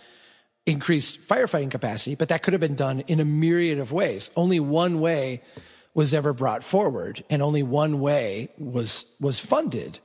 increased 0.66 1.20
firefighting 1.20 1.70
capacity, 1.70 2.16
but 2.16 2.30
that 2.30 2.42
could 2.42 2.52
have 2.52 2.60
been 2.60 2.74
done 2.74 3.00
in 3.06 3.20
a 3.20 3.24
myriad 3.24 3.78
of 3.78 3.92
ways. 3.92 4.30
Only 4.34 4.58
one 4.58 5.00
way 5.00 5.42
was 5.94 6.14
ever 6.14 6.32
brought 6.32 6.64
forward 6.64 7.22
and 7.30 7.42
only 7.42 7.62
one 7.62 8.00
way 8.00 8.48
was, 8.58 9.04
was 9.20 9.38
funded 9.38 10.00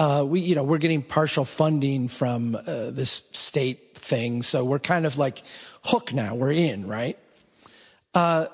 uh, 0.00 0.24
we, 0.24 0.40
you 0.40 0.54
know, 0.54 0.64
we're 0.64 0.78
getting 0.78 1.02
partial 1.02 1.44
funding 1.44 2.08
from 2.08 2.54
uh, 2.54 2.90
this 2.90 3.22
state 3.32 3.94
thing. 3.94 4.42
So 4.42 4.64
we're 4.64 4.78
kind 4.78 5.04
of 5.04 5.18
like 5.18 5.42
hook 5.84 6.14
now. 6.14 6.34
We're 6.34 6.52
in, 6.52 6.86
right? 6.86 7.18
Uh, 8.14 8.46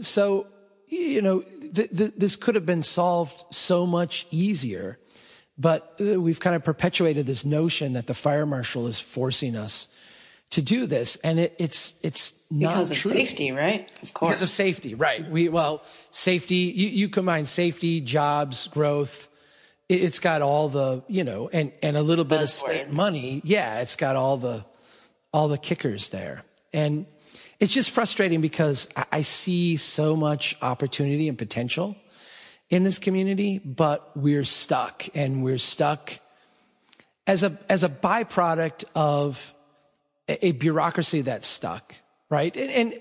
so, 0.00 0.46
you 0.88 1.20
know, 1.20 1.42
th- 1.74 1.90
th- 1.94 2.12
this 2.16 2.34
could 2.36 2.54
have 2.54 2.64
been 2.64 2.82
solved 2.82 3.44
so 3.54 3.86
much 3.86 4.26
easier, 4.30 4.98
but 5.58 6.00
uh, 6.00 6.18
we've 6.18 6.40
kind 6.40 6.56
of 6.56 6.64
perpetuated 6.64 7.26
this 7.26 7.44
notion 7.44 7.92
that 7.92 8.06
the 8.06 8.14
fire 8.14 8.46
marshal 8.46 8.86
is 8.86 8.98
forcing 8.98 9.54
us 9.54 9.88
to 10.48 10.62
do 10.62 10.86
this. 10.86 11.16
And 11.16 11.38
it, 11.38 11.54
it's, 11.58 12.00
it's 12.02 12.32
not 12.50 12.70
because 12.70 12.90
of 12.92 12.96
true. 12.96 13.10
safety, 13.10 13.52
right? 13.52 13.86
Of 14.02 14.14
course. 14.14 14.30
Because 14.30 14.42
of 14.42 14.48
safety, 14.48 14.94
right. 14.94 15.30
We, 15.30 15.50
well, 15.50 15.84
safety, 16.10 16.72
you, 16.74 16.88
you 16.88 17.08
combine 17.10 17.44
safety, 17.44 18.00
jobs, 18.00 18.68
growth, 18.68 19.28
it's 19.88 20.18
got 20.18 20.42
all 20.42 20.68
the 20.68 21.02
you 21.08 21.24
know 21.24 21.48
and 21.52 21.72
and 21.82 21.96
a 21.96 22.02
little 22.02 22.24
bit 22.24 22.40
of 22.40 22.50
state 22.50 22.92
money. 22.92 23.40
Yeah 23.44 23.80
it's 23.80 23.96
got 23.96 24.16
all 24.16 24.36
the 24.36 24.64
all 25.32 25.48
the 25.48 25.58
kickers 25.58 26.08
there. 26.10 26.44
And 26.72 27.06
it's 27.58 27.72
just 27.72 27.90
frustrating 27.90 28.40
because 28.40 28.88
I, 29.10 29.22
see 29.22 29.76
so 29.76 30.14
much 30.14 30.56
opportunity 30.60 31.28
and 31.28 31.38
potential 31.38 31.96
in 32.68 32.82
this 32.82 32.98
community 32.98 33.58
but 33.58 34.14
we're 34.16 34.44
stuck 34.44 35.06
and 35.14 35.42
we're 35.42 35.58
stuck 35.58 36.18
as 37.26 37.42
a 37.42 37.56
as 37.68 37.82
a 37.82 37.88
byproduct 37.88 38.84
of 38.94 39.54
a, 40.28 40.48
a 40.48 40.52
bureaucracy 40.52 41.22
that's 41.22 41.46
stuck 41.46 41.94
right? 42.28 42.56
And, 42.56 42.70
and 42.70 43.00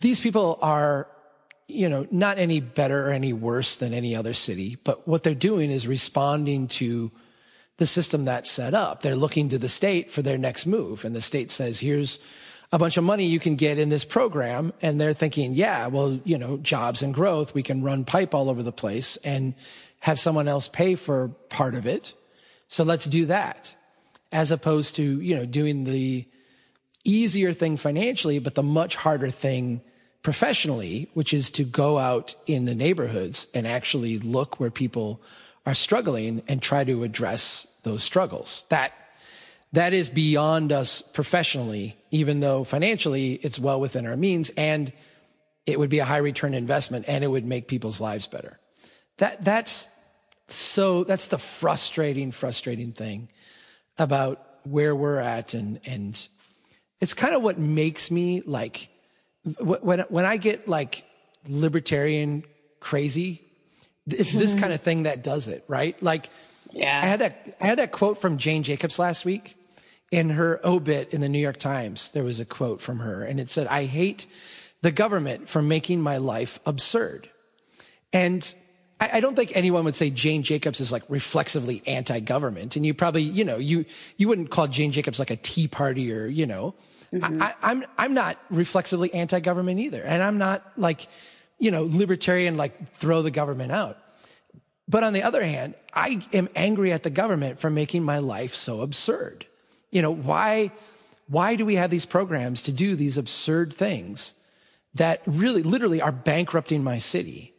these 0.00 0.20
people 0.20 0.58
are 0.62 1.06
you 1.72 1.88
know, 1.88 2.06
not 2.10 2.38
any 2.38 2.60
better 2.60 3.08
or 3.08 3.12
any 3.12 3.32
worse 3.32 3.76
than 3.76 3.94
any 3.94 4.14
other 4.14 4.34
city, 4.34 4.76
but 4.84 5.06
what 5.08 5.22
they're 5.22 5.34
doing 5.34 5.70
is 5.70 5.86
responding 5.88 6.68
to 6.68 7.10
the 7.78 7.86
system 7.86 8.24
that's 8.24 8.50
set 8.50 8.74
up. 8.74 9.02
They're 9.02 9.16
looking 9.16 9.48
to 9.48 9.58
the 9.58 9.68
state 9.68 10.10
for 10.10 10.22
their 10.22 10.38
next 10.38 10.66
move. 10.66 11.04
And 11.04 11.16
the 11.16 11.22
state 11.22 11.50
says, 11.50 11.80
here's 11.80 12.18
a 12.70 12.78
bunch 12.78 12.96
of 12.96 13.04
money 13.04 13.26
you 13.26 13.40
can 13.40 13.56
get 13.56 13.78
in 13.78 13.88
this 13.88 14.04
program. 14.04 14.72
And 14.82 15.00
they're 15.00 15.12
thinking, 15.12 15.52
yeah, 15.52 15.88
well, 15.88 16.20
you 16.24 16.38
know, 16.38 16.58
jobs 16.58 17.02
and 17.02 17.12
growth, 17.12 17.54
we 17.54 17.62
can 17.62 17.82
run 17.82 18.04
pipe 18.04 18.34
all 18.34 18.50
over 18.50 18.62
the 18.62 18.72
place 18.72 19.16
and 19.18 19.54
have 20.00 20.20
someone 20.20 20.48
else 20.48 20.68
pay 20.68 20.94
for 20.94 21.28
part 21.48 21.74
of 21.74 21.86
it. 21.86 22.14
So 22.68 22.84
let's 22.84 23.04
do 23.06 23.26
that 23.26 23.74
as 24.30 24.50
opposed 24.50 24.96
to, 24.96 25.20
you 25.20 25.36
know, 25.36 25.44
doing 25.44 25.84
the 25.84 26.26
easier 27.04 27.52
thing 27.52 27.76
financially, 27.76 28.38
but 28.38 28.54
the 28.54 28.62
much 28.62 28.96
harder 28.96 29.30
thing 29.30 29.82
professionally, 30.22 31.08
which 31.14 31.34
is 31.34 31.50
to 31.50 31.64
go 31.64 31.98
out 31.98 32.34
in 32.46 32.64
the 32.64 32.74
neighborhoods 32.74 33.46
and 33.54 33.66
actually 33.66 34.18
look 34.18 34.60
where 34.60 34.70
people 34.70 35.20
are 35.66 35.74
struggling 35.74 36.42
and 36.48 36.60
try 36.60 36.84
to 36.84 37.04
address 37.04 37.66
those 37.82 38.02
struggles. 38.02 38.64
That, 38.68 38.92
that 39.72 39.92
is 39.92 40.10
beyond 40.10 40.72
us 40.72 41.02
professionally, 41.02 41.96
even 42.10 42.40
though 42.40 42.64
financially 42.64 43.34
it's 43.34 43.58
well 43.58 43.80
within 43.80 44.06
our 44.06 44.16
means 44.16 44.50
and 44.50 44.92
it 45.66 45.78
would 45.78 45.90
be 45.90 46.00
a 46.00 46.04
high 46.04 46.18
return 46.18 46.54
investment 46.54 47.04
and 47.08 47.22
it 47.22 47.28
would 47.28 47.44
make 47.44 47.68
people's 47.68 48.00
lives 48.00 48.26
better. 48.26 48.58
That, 49.18 49.44
that's 49.44 49.88
so 50.48 51.04
that's 51.04 51.28
the 51.28 51.38
frustrating, 51.38 52.30
frustrating 52.30 52.92
thing 52.92 53.28
about 53.98 54.44
where 54.64 54.94
we're 54.94 55.18
at. 55.18 55.54
And, 55.54 55.80
and 55.86 56.28
it's 57.00 57.14
kind 57.14 57.34
of 57.34 57.42
what 57.42 57.58
makes 57.58 58.10
me 58.10 58.42
like, 58.42 58.88
when, 59.60 60.00
when 60.00 60.24
I 60.24 60.36
get 60.36 60.68
like 60.68 61.04
libertarian 61.48 62.44
crazy, 62.80 63.42
it's 64.06 64.32
this 64.32 64.54
kind 64.54 64.72
of 64.72 64.80
thing 64.86 65.04
that 65.04 65.22
does 65.22 65.48
it, 65.48 65.64
right? 65.68 66.00
Like, 66.02 66.28
Yeah. 66.72 67.00
I 67.02 67.06
had 67.06 67.20
that 67.20 67.56
I 67.60 67.66
had 67.66 67.78
that 67.78 67.92
quote 67.92 68.20
from 68.20 68.38
Jane 68.38 68.62
Jacobs 68.62 68.98
last 68.98 69.24
week 69.24 69.56
in 70.10 70.30
her 70.30 70.60
obit 70.64 71.12
in 71.14 71.20
the 71.20 71.28
New 71.28 71.38
York 71.38 71.58
Times. 71.58 72.10
There 72.10 72.24
was 72.24 72.40
a 72.40 72.44
quote 72.44 72.80
from 72.80 73.00
her 73.00 73.24
and 73.24 73.40
it 73.40 73.50
said, 73.50 73.66
"I 73.66 73.84
hate 73.84 74.26
the 74.82 74.92
government 74.92 75.48
for 75.48 75.62
making 75.62 76.00
my 76.00 76.18
life 76.18 76.60
absurd." 76.66 77.28
And 78.12 78.54
I, 79.00 79.10
I 79.14 79.20
don't 79.20 79.34
think 79.34 79.52
anyone 79.56 79.84
would 79.84 79.94
say 79.94 80.10
Jane 80.10 80.42
Jacobs 80.42 80.80
is 80.80 80.92
like 80.92 81.02
reflexively 81.08 81.82
anti-government. 81.86 82.76
And 82.76 82.86
you 82.86 82.94
probably, 82.94 83.22
you 83.22 83.44
know, 83.44 83.56
you 83.58 83.84
you 84.16 84.28
wouldn't 84.28 84.50
call 84.50 84.66
Jane 84.68 84.92
Jacobs 84.92 85.18
like 85.18 85.30
a 85.30 85.36
Tea 85.36 85.66
Party 85.68 86.12
or, 86.12 86.26
you 86.26 86.46
know. 86.46 86.74
Mm-hmm. 87.12 87.42
I, 87.42 87.46
I, 87.46 87.54
I'm 87.62 87.84
I'm 87.98 88.14
not 88.14 88.38
reflexively 88.50 89.12
anti-government 89.12 89.80
either, 89.80 90.02
and 90.02 90.22
I'm 90.22 90.38
not 90.38 90.62
like, 90.76 91.08
you 91.58 91.70
know, 91.70 91.84
libertarian 91.84 92.56
like 92.56 92.88
throw 92.88 93.22
the 93.22 93.30
government 93.30 93.72
out. 93.72 93.98
But 94.88 95.04
on 95.04 95.12
the 95.12 95.22
other 95.22 95.44
hand, 95.44 95.74
I 95.94 96.20
am 96.32 96.48
angry 96.56 96.92
at 96.92 97.02
the 97.02 97.10
government 97.10 97.60
for 97.60 97.70
making 97.70 98.02
my 98.02 98.18
life 98.18 98.54
so 98.54 98.80
absurd. 98.80 99.46
You 99.90 100.02
know, 100.02 100.10
why, 100.10 100.72
why 101.28 101.54
do 101.54 101.64
we 101.64 101.76
have 101.76 101.90
these 101.90 102.04
programs 102.04 102.62
to 102.62 102.72
do 102.72 102.96
these 102.96 103.16
absurd 103.16 103.72
things 103.72 104.34
that 104.94 105.22
really, 105.26 105.62
literally 105.62 106.02
are 106.02 106.12
bankrupting 106.12 106.82
my 106.82 106.98
city 106.98 107.54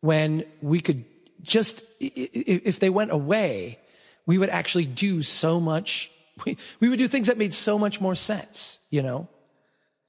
when 0.00 0.44
we 0.60 0.80
could 0.80 1.04
just, 1.42 1.84
if 2.00 2.80
they 2.80 2.90
went 2.90 3.12
away, 3.12 3.78
we 4.26 4.36
would 4.36 4.50
actually 4.50 4.86
do 4.86 5.22
so 5.22 5.60
much, 5.60 6.10
we, 6.44 6.56
we 6.80 6.88
would 6.88 6.98
do 6.98 7.08
things 7.08 7.26
that 7.28 7.38
made 7.38 7.54
so 7.54 7.78
much 7.78 8.00
more 8.00 8.14
sense, 8.14 8.78
you 8.90 9.02
know? 9.02 9.28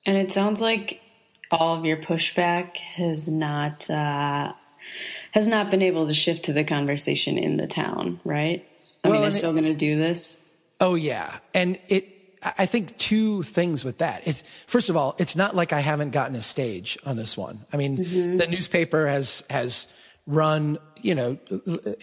And 0.05 0.17
it 0.17 0.31
sounds 0.31 0.61
like 0.61 1.01
all 1.51 1.77
of 1.77 1.85
your 1.85 1.97
pushback 1.97 2.77
has 2.77 3.27
not 3.27 3.89
uh, 3.89 4.53
has 5.31 5.47
not 5.47 5.71
been 5.71 5.81
able 5.81 6.07
to 6.07 6.13
shift 6.13 6.45
to 6.45 6.53
the 6.53 6.63
conversation 6.63 7.37
in 7.37 7.57
the 7.57 7.67
town, 7.67 8.19
right? 8.23 8.65
I 9.03 9.09
Well, 9.09 9.19
mean, 9.19 9.21
they're 9.23 9.37
still 9.37 9.51
going 9.51 9.65
to 9.65 9.73
do 9.75 9.97
this. 9.97 10.47
Oh 10.79 10.95
yeah. 10.95 11.37
And 11.53 11.79
it, 11.87 12.07
I 12.57 12.65
think 12.65 12.97
two 12.97 13.41
things 13.43 13.83
with 13.83 13.99
that. 13.99 14.27
It's, 14.27 14.43
first 14.67 14.89
of 14.89 14.97
all, 14.97 15.15
it's 15.17 15.35
not 15.35 15.55
like 15.55 15.73
I 15.73 15.79
haven't 15.79 16.11
gotten 16.11 16.35
a 16.35 16.41
stage 16.41 16.97
on 17.05 17.15
this 17.15 17.35
one. 17.35 17.65
I 17.73 17.77
mean, 17.77 18.37
the 18.37 18.45
newspaper 18.47 19.07
has, 19.07 19.43
has 19.49 19.87
run, 20.27 20.77
you 20.97 21.15
know, 21.15 21.37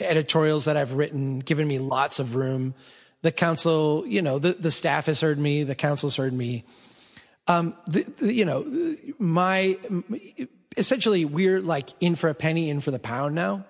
editorials 0.00 0.64
that 0.64 0.76
I've 0.76 0.94
written, 0.94 1.40
given 1.40 1.68
me 1.68 1.78
lots 1.78 2.18
of 2.18 2.34
room. 2.34 2.74
The 3.22 3.32
council, 3.32 4.04
you 4.06 4.22
know, 4.22 4.38
the, 4.38 4.52
the 4.52 4.70
staff 4.70 5.06
has 5.06 5.20
heard 5.20 5.38
me, 5.38 5.64
the 5.64 5.74
council's 5.74 6.16
heard 6.16 6.32
me. 6.32 6.64
Um, 7.46 7.74
the, 7.86 8.02
the, 8.18 8.32
you 8.32 8.44
know, 8.44 8.96
my, 9.18 9.78
essentially 10.76 11.24
we're 11.24 11.60
like 11.60 11.90
in 12.00 12.14
for 12.14 12.28
a 12.28 12.34
penny, 12.34 12.70
in 12.70 12.80
for 12.80 12.90
the 12.90 12.98
pound 12.98 13.34
now. 13.34 13.64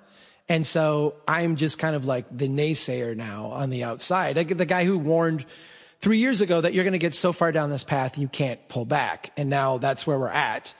And 0.48 0.66
so 0.66 1.14
I'm 1.26 1.56
just 1.56 1.78
kind 1.78 1.96
of 1.96 2.04
like 2.04 2.26
the 2.30 2.48
naysayer 2.48 3.16
now 3.16 3.46
on 3.46 3.70
the 3.70 3.84
outside. 3.84 4.36
Like 4.36 4.56
the 4.56 4.66
guy 4.66 4.84
who 4.84 4.98
warned 4.98 5.46
three 6.00 6.18
years 6.18 6.40
ago 6.40 6.60
that 6.60 6.74
you're 6.74 6.84
going 6.84 6.92
to 6.92 6.98
get 6.98 7.14
so 7.14 7.32
far 7.32 7.52
down 7.52 7.70
this 7.70 7.84
path, 7.84 8.18
you 8.18 8.28
can't 8.28 8.68
pull 8.68 8.84
back. 8.84 9.32
And 9.36 9.48
now 9.48 9.78
that's 9.78 10.06
where 10.06 10.18
we're 10.18 10.28
at. 10.28 10.74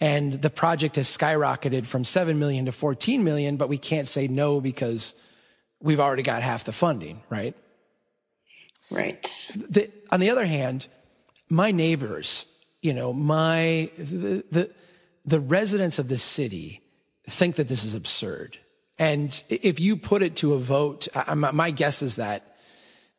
And 0.00 0.32
the 0.32 0.50
project 0.50 0.96
has 0.96 1.06
skyrocketed 1.06 1.86
from 1.86 2.04
7 2.04 2.38
million 2.38 2.64
to 2.64 2.72
14 2.72 3.22
million, 3.22 3.56
but 3.56 3.68
we 3.68 3.78
can't 3.78 4.08
say 4.08 4.26
no 4.26 4.60
because 4.60 5.14
we've 5.80 6.00
already 6.00 6.22
got 6.24 6.42
half 6.42 6.64
the 6.64 6.72
funding, 6.72 7.22
right? 7.30 7.54
Right. 8.92 9.50
the, 9.54 9.90
on 10.10 10.20
the 10.20 10.30
other 10.30 10.46
hand, 10.46 10.88
my 11.48 11.70
neighbors, 11.70 12.46
you 12.80 12.94
know, 12.94 13.12
my 13.12 13.90
the, 13.96 14.44
the 14.50 14.70
the 15.24 15.40
residents 15.40 15.98
of 15.98 16.08
this 16.08 16.22
city 16.22 16.80
think 17.28 17.56
that 17.56 17.68
this 17.68 17.84
is 17.84 17.94
absurd. 17.94 18.58
And 18.98 19.42
if 19.48 19.80
you 19.80 19.96
put 19.96 20.22
it 20.22 20.36
to 20.36 20.54
a 20.54 20.58
vote, 20.58 21.08
I, 21.14 21.34
my 21.34 21.70
guess 21.70 22.02
is 22.02 22.16
that 22.16 22.56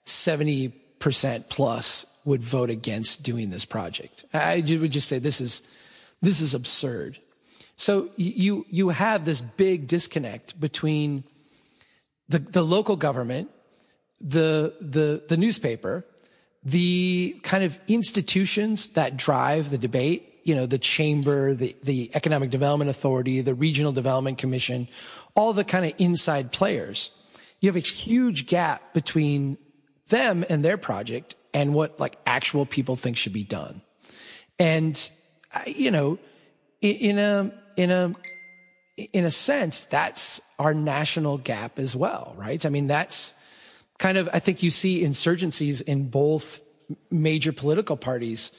seventy 0.06 0.70
percent 1.00 1.50
plus 1.50 2.06
would 2.26 2.42
vote 2.42 2.70
against 2.70 3.24
doing 3.24 3.50
this 3.50 3.66
project. 3.66 4.26
I 4.34 4.64
would 4.80 4.92
just 4.92 5.08
say 5.08 5.20
this 5.20 5.42
is 5.42 5.64
this 6.22 6.42
is 6.42 6.54
absurd. 6.54 7.18
So 7.76 8.10
you 8.16 8.66
you 8.70 8.90
have 8.90 9.26
this 9.26 9.42
big 9.42 9.88
disconnect 9.88 10.60
between 10.60 11.24
the 12.30 12.40
the 12.40 12.64
local 12.64 12.96
government 12.96 13.50
the 14.22 14.74
the 14.80 15.24
the 15.28 15.38
newspaper, 15.38 16.06
the 16.64 17.40
kind 17.44 17.64
of 17.64 17.78
institutions 17.88 18.90
that 18.90 19.18
drive 19.18 19.70
the 19.70 19.78
debate, 19.78 20.40
you 20.44 20.56
know, 20.56 20.66
the 20.66 20.78
chamber, 20.78 21.54
the 21.54 21.76
the 21.84 22.12
economic 22.14 22.50
development 22.50 22.90
authority, 22.90 23.42
the 23.42 23.54
regional 23.54 23.92
development 23.92 24.38
commission, 24.38 24.88
all 25.36 25.54
the 25.54 25.64
kind 25.64 25.86
of 25.86 25.94
inside 25.98 26.52
players. 26.52 27.12
You 27.60 27.70
have 27.70 27.76
a 27.78 27.80
huge 27.80 28.46
gap 28.46 28.94
between 28.94 29.58
them 30.10 30.46
and 30.50 30.64
their 30.66 30.78
project 30.78 31.36
and 31.54 31.74
what 31.74 32.00
like 32.00 32.18
actual 32.26 32.66
people 32.66 32.96
think 32.96 33.18
should 33.18 33.34
be 33.34 33.44
done. 33.44 33.82
And 34.60 35.10
you 35.66 35.92
know, 35.92 36.20
in 36.82 37.18
a 37.18 37.52
in 37.78 37.92
a 37.92 38.14
in 39.12 39.26
a 39.26 39.32
sense, 39.32 39.82
that's 39.82 40.42
our 40.60 40.74
national 40.74 41.38
gap 41.40 41.80
as 41.80 41.96
well, 41.96 42.36
right? 42.38 42.66
I 42.66 42.70
mean, 42.70 42.88
that's 42.88 43.34
kind 43.98 44.18
of, 44.18 44.30
I 44.34 44.40
think 44.40 44.64
you 44.64 44.72
see 44.72 45.04
insurgencies 45.04 45.82
in 45.82 46.10
both 46.10 46.62
major 47.10 47.54
political 47.54 47.98
parties 47.98 48.52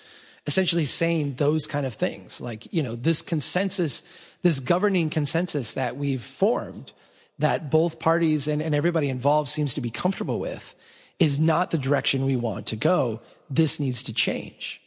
essentially 0.47 0.85
saying 0.85 1.35
those 1.35 1.67
kind 1.67 1.87
of 1.87 1.95
things. 1.95 2.41
Like, 2.41 2.73
you 2.73 2.83
know, 2.83 2.95
this 2.95 3.23
consensus, 3.23 4.03
this 4.43 4.61
governing 4.61 5.11
consensus 5.11 5.75
that 5.75 5.97
we've 5.97 6.23
formed 6.23 6.93
that 7.39 7.71
both 7.71 7.99
parties 7.99 8.47
and, 8.47 8.63
and 8.63 8.75
everybody 8.75 9.09
involved 9.09 9.49
seems 9.49 9.75
to 9.75 9.81
be 9.81 9.91
comfortable 9.91 10.39
with 10.39 10.75
is 11.19 11.41
not 11.41 11.71
the 11.71 11.79
direction 11.79 12.27
we 12.27 12.37
want 12.37 12.67
to 12.67 12.77
go. 12.77 13.21
This 13.51 13.81
needs 13.81 14.03
to 14.05 14.13
change. 14.13 14.81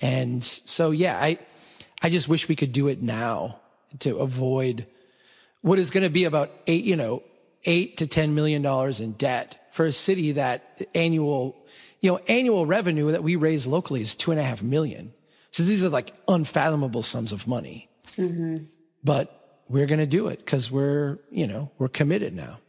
And 0.00 0.42
so, 0.42 0.90
yeah, 0.90 1.16
I, 1.16 1.38
I 2.02 2.10
just 2.10 2.28
wish 2.28 2.48
we 2.48 2.56
could 2.56 2.72
do 2.72 2.88
it 2.88 3.00
now 3.02 3.58
to 4.00 4.16
avoid 4.18 4.86
what 5.62 5.78
is 5.78 5.90
going 5.90 6.04
to 6.04 6.10
be 6.10 6.24
about 6.24 6.50
eight, 6.66 6.84
you 6.84 6.96
know, 6.96 7.22
eight 7.64 7.98
to 7.98 8.06
ten 8.06 8.34
million 8.34 8.60
dollars 8.60 9.00
in 9.00 9.12
debt 9.12 9.63
for 9.74 9.84
a 9.86 9.92
city 9.92 10.30
that 10.30 10.82
annual, 10.94 11.56
you 12.00 12.12
know, 12.12 12.20
annual 12.28 12.64
revenue 12.64 13.10
that 13.10 13.24
we 13.24 13.34
raise 13.34 13.66
locally 13.66 14.02
is 14.02 14.14
two 14.14 14.30
and 14.30 14.38
a 14.38 14.42
half 14.44 14.62
million. 14.62 15.12
So 15.50 15.64
these 15.64 15.84
are 15.84 15.88
like 15.88 16.12
unfathomable 16.28 17.02
sums 17.02 17.32
of 17.32 17.48
money. 17.48 17.88
But 19.02 19.60
we're 19.68 19.86
going 19.86 19.98
to 19.98 20.06
do 20.06 20.28
it 20.28 20.38
because 20.38 20.70
we're, 20.70 21.18
you 21.28 21.48
know, 21.48 21.72
we're 21.78 21.88
committed 21.88 22.34
now. 22.34 22.60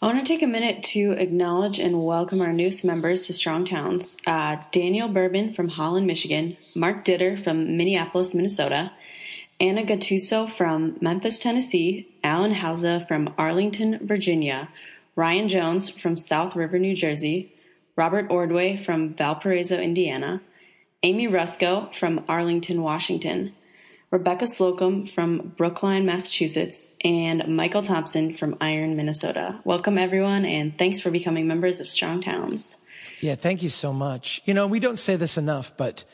I 0.00 0.06
want 0.06 0.20
to 0.20 0.24
take 0.24 0.44
a 0.44 0.46
minute 0.46 0.84
to 0.94 1.10
acknowledge 1.18 1.80
and 1.80 2.04
welcome 2.04 2.40
our 2.40 2.52
newest 2.52 2.84
members 2.84 3.26
to 3.26 3.32
Strong 3.32 3.64
Towns 3.64 4.18
uh, 4.24 4.58
Daniel 4.70 5.08
Bourbon 5.08 5.52
from 5.52 5.68
Holland, 5.68 6.06
Michigan, 6.06 6.56
Mark 6.76 7.04
Ditter 7.04 7.36
from 7.36 7.76
Minneapolis, 7.76 8.36
Minnesota, 8.36 8.92
Anna 9.58 9.82
Gattuso 9.82 10.48
from 10.48 10.96
Memphis, 11.00 11.40
Tennessee, 11.40 12.08
Alan 12.22 12.54
Hausa 12.54 13.04
from 13.08 13.34
Arlington, 13.36 13.98
Virginia, 14.06 14.68
Ryan 15.18 15.48
Jones 15.48 15.90
from 15.90 16.16
South 16.16 16.54
River, 16.54 16.78
New 16.78 16.94
Jersey, 16.94 17.52
Robert 17.96 18.30
Ordway 18.30 18.76
from 18.76 19.14
Valparaiso, 19.14 19.76
Indiana, 19.76 20.40
Amy 21.02 21.26
Rusko 21.26 21.92
from 21.92 22.24
Arlington, 22.28 22.82
Washington, 22.82 23.52
Rebecca 24.12 24.46
Slocum 24.46 25.06
from 25.06 25.54
Brookline, 25.56 26.06
Massachusetts, 26.06 26.92
and 27.04 27.56
Michael 27.56 27.82
Thompson 27.82 28.32
from 28.32 28.56
Iron, 28.60 28.94
Minnesota. 28.94 29.58
Welcome, 29.64 29.98
everyone, 29.98 30.44
and 30.44 30.78
thanks 30.78 31.00
for 31.00 31.10
becoming 31.10 31.48
members 31.48 31.80
of 31.80 31.90
Strong 31.90 32.22
Towns. 32.22 32.76
Yeah, 33.20 33.34
thank 33.34 33.64
you 33.64 33.70
so 33.70 33.92
much. 33.92 34.40
You 34.44 34.54
know, 34.54 34.68
we 34.68 34.78
don't 34.78 35.00
say 35.00 35.16
this 35.16 35.36
enough, 35.36 35.76
but 35.76 36.04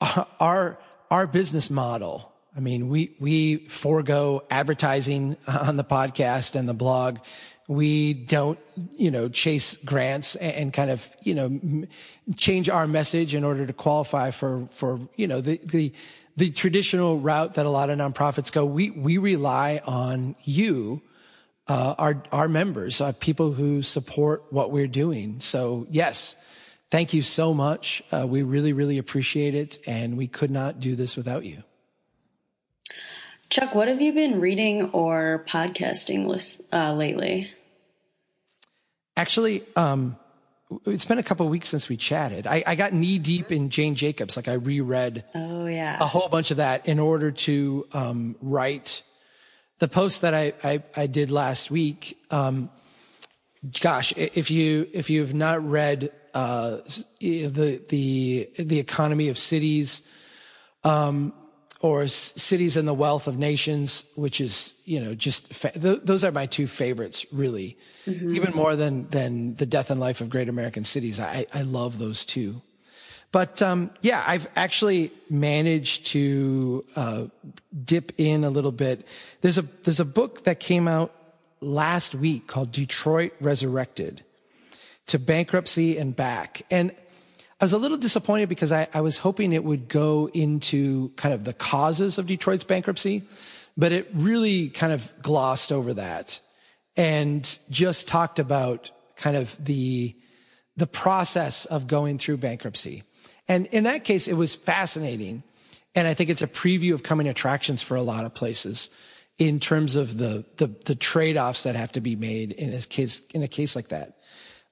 our 0.40 0.78
our 1.10 1.26
business 1.26 1.68
model. 1.68 2.32
I 2.56 2.60
mean, 2.60 2.88
we 2.88 3.14
we 3.20 3.68
forego 3.68 4.44
advertising 4.50 5.36
on 5.46 5.76
the 5.76 5.84
podcast 5.84 6.56
and 6.56 6.66
the 6.66 6.72
blog. 6.72 7.18
We 7.70 8.14
don't, 8.14 8.58
you 8.96 9.12
know, 9.12 9.28
chase 9.28 9.76
grants 9.76 10.34
and, 10.34 10.72
kind 10.72 10.90
of, 10.90 11.08
you 11.22 11.34
know, 11.34 11.86
change 12.36 12.68
our 12.68 12.88
message 12.88 13.32
in 13.32 13.44
order 13.44 13.64
to 13.64 13.72
qualify 13.72 14.32
for 14.32 14.66
for 14.72 14.98
you 15.14 15.28
know 15.28 15.40
the 15.40 15.60
the 15.64 15.92
the 16.36 16.50
traditional 16.50 17.20
route 17.20 17.54
that 17.54 17.66
a 17.66 17.70
lot 17.70 17.88
of 17.88 17.96
nonprofits 17.96 18.50
go. 18.50 18.64
We 18.64 18.90
we 18.90 19.18
rely 19.18 19.80
on 19.86 20.34
you 20.42 21.00
uh, 21.68 21.94
our 21.96 22.24
our 22.32 22.48
members, 22.48 23.00
uh, 23.00 23.12
people 23.20 23.52
who 23.52 23.82
support 23.82 24.42
what 24.50 24.72
we're 24.72 24.88
doing. 24.88 25.38
So 25.38 25.86
yes, 25.90 26.34
thank 26.90 27.14
you 27.14 27.22
so 27.22 27.54
much. 27.54 28.02
Uh, 28.10 28.26
we 28.26 28.42
really 28.42 28.72
really 28.72 28.98
appreciate 28.98 29.54
it, 29.54 29.78
and 29.86 30.16
we 30.16 30.26
could 30.26 30.50
not 30.50 30.80
do 30.80 30.96
this 30.96 31.16
without 31.16 31.44
you. 31.44 31.62
Chuck, 33.48 33.76
what 33.76 33.86
have 33.86 34.00
you 34.00 34.12
been 34.12 34.40
reading 34.40 34.90
or 34.90 35.44
podcasting 35.48 36.26
uh, 36.72 36.92
lately? 36.94 37.50
Actually, 39.20 39.62
um, 39.76 40.16
it's 40.86 41.04
been 41.04 41.18
a 41.18 41.22
couple 41.22 41.46
weeks 41.46 41.68
since 41.68 41.90
we 41.90 41.98
chatted. 41.98 42.46
I, 42.46 42.64
I, 42.66 42.74
got 42.74 42.94
knee 42.94 43.18
deep 43.18 43.52
in 43.52 43.68
Jane 43.68 43.94
Jacobs. 43.94 44.34
Like 44.34 44.48
I 44.48 44.54
reread 44.54 45.24
oh, 45.34 45.66
yeah. 45.66 45.98
a 46.00 46.06
whole 46.06 46.30
bunch 46.30 46.50
of 46.50 46.56
that 46.56 46.88
in 46.88 46.98
order 46.98 47.30
to 47.30 47.86
um, 47.92 48.34
write 48.40 49.02
the 49.78 49.88
post 49.88 50.22
that 50.22 50.32
I, 50.32 50.54
I, 50.64 50.82
I 50.96 51.06
did 51.06 51.30
last 51.30 51.70
week. 51.70 52.18
Um, 52.30 52.70
gosh, 53.82 54.14
if 54.16 54.50
you 54.50 54.88
if 54.94 55.10
you 55.10 55.20
have 55.20 55.34
not 55.34 55.62
read 55.68 56.12
uh, 56.32 56.78
the 57.20 57.84
the 57.90 58.48
the 58.56 58.78
economy 58.78 59.28
of 59.28 59.36
cities, 59.36 60.00
um, 60.82 61.34
or 61.80 62.06
cities 62.08 62.76
and 62.76 62.86
the 62.86 62.94
wealth 62.94 63.26
of 63.26 63.38
nations, 63.38 64.04
which 64.14 64.40
is 64.40 64.74
you 64.84 65.00
know 65.00 65.14
just 65.14 65.52
fa- 65.52 65.72
th- 65.72 66.00
those 66.02 66.24
are 66.24 66.32
my 66.32 66.46
two 66.46 66.66
favorites, 66.66 67.26
really, 67.32 67.76
mm-hmm. 68.06 68.34
even 68.34 68.54
more 68.54 68.76
than 68.76 69.08
than 69.08 69.54
the 69.54 69.66
death 69.66 69.90
and 69.90 70.00
life 70.00 70.20
of 70.20 70.30
great 70.30 70.48
American 70.48 70.84
cities. 70.84 71.20
I 71.20 71.46
I 71.54 71.62
love 71.62 71.98
those 71.98 72.24
two. 72.24 72.62
But 73.32 73.62
um, 73.62 73.90
yeah, 74.00 74.24
I've 74.26 74.48
actually 74.56 75.12
managed 75.28 76.06
to 76.06 76.84
uh, 76.96 77.26
dip 77.84 78.12
in 78.18 78.42
a 78.42 78.50
little 78.50 78.72
bit. 78.72 79.06
There's 79.40 79.58
a 79.58 79.62
there's 79.62 80.00
a 80.00 80.04
book 80.04 80.44
that 80.44 80.60
came 80.60 80.88
out 80.88 81.14
last 81.60 82.14
week 82.14 82.46
called 82.46 82.72
Detroit 82.72 83.32
Resurrected 83.40 84.24
to 85.06 85.18
bankruptcy 85.18 85.98
and 85.98 86.14
back. 86.14 86.62
And 86.70 86.92
I 87.60 87.64
was 87.66 87.74
a 87.74 87.78
little 87.78 87.98
disappointed 87.98 88.48
because 88.48 88.72
I, 88.72 88.88
I, 88.94 89.02
was 89.02 89.18
hoping 89.18 89.52
it 89.52 89.64
would 89.64 89.86
go 89.86 90.30
into 90.32 91.10
kind 91.16 91.34
of 91.34 91.44
the 91.44 91.52
causes 91.52 92.16
of 92.16 92.26
Detroit's 92.26 92.64
bankruptcy, 92.64 93.22
but 93.76 93.92
it 93.92 94.08
really 94.14 94.70
kind 94.70 94.94
of 94.94 95.12
glossed 95.20 95.70
over 95.70 95.92
that 95.94 96.40
and 96.96 97.58
just 97.68 98.08
talked 98.08 98.38
about 98.38 98.90
kind 99.16 99.36
of 99.36 99.62
the, 99.62 100.16
the 100.78 100.86
process 100.86 101.66
of 101.66 101.86
going 101.86 102.16
through 102.16 102.38
bankruptcy. 102.38 103.02
And 103.46 103.66
in 103.66 103.84
that 103.84 104.04
case, 104.04 104.26
it 104.26 104.34
was 104.34 104.54
fascinating. 104.54 105.42
And 105.94 106.08
I 106.08 106.14
think 106.14 106.30
it's 106.30 106.42
a 106.42 106.46
preview 106.46 106.94
of 106.94 107.02
coming 107.02 107.28
attractions 107.28 107.82
for 107.82 107.94
a 107.94 108.02
lot 108.02 108.24
of 108.24 108.32
places 108.32 108.88
in 109.36 109.60
terms 109.60 109.96
of 109.96 110.16
the, 110.16 110.46
the, 110.56 110.68
the 110.86 110.94
trade-offs 110.94 111.64
that 111.64 111.76
have 111.76 111.92
to 111.92 112.00
be 112.00 112.16
made 112.16 112.52
in 112.52 112.72
a 112.72 112.80
case, 112.80 113.20
in 113.34 113.42
a 113.42 113.48
case 113.48 113.76
like 113.76 113.88
that. 113.88 114.16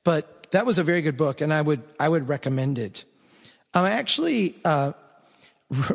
But 0.05 0.38
that 0.51 0.67
was 0.67 0.79
a 0.79 0.83
very 0.83 1.03
good 1.03 1.17
book, 1.17 1.41
and 1.41 1.53
I 1.53 1.63
would 1.63 1.83
I 1.99 2.09
would 2.09 2.29
recommend 2.29 2.79
it. 2.79 3.05
Um, 3.75 3.85
I 3.85 3.91
actually 3.91 4.57
uh, 4.65 4.93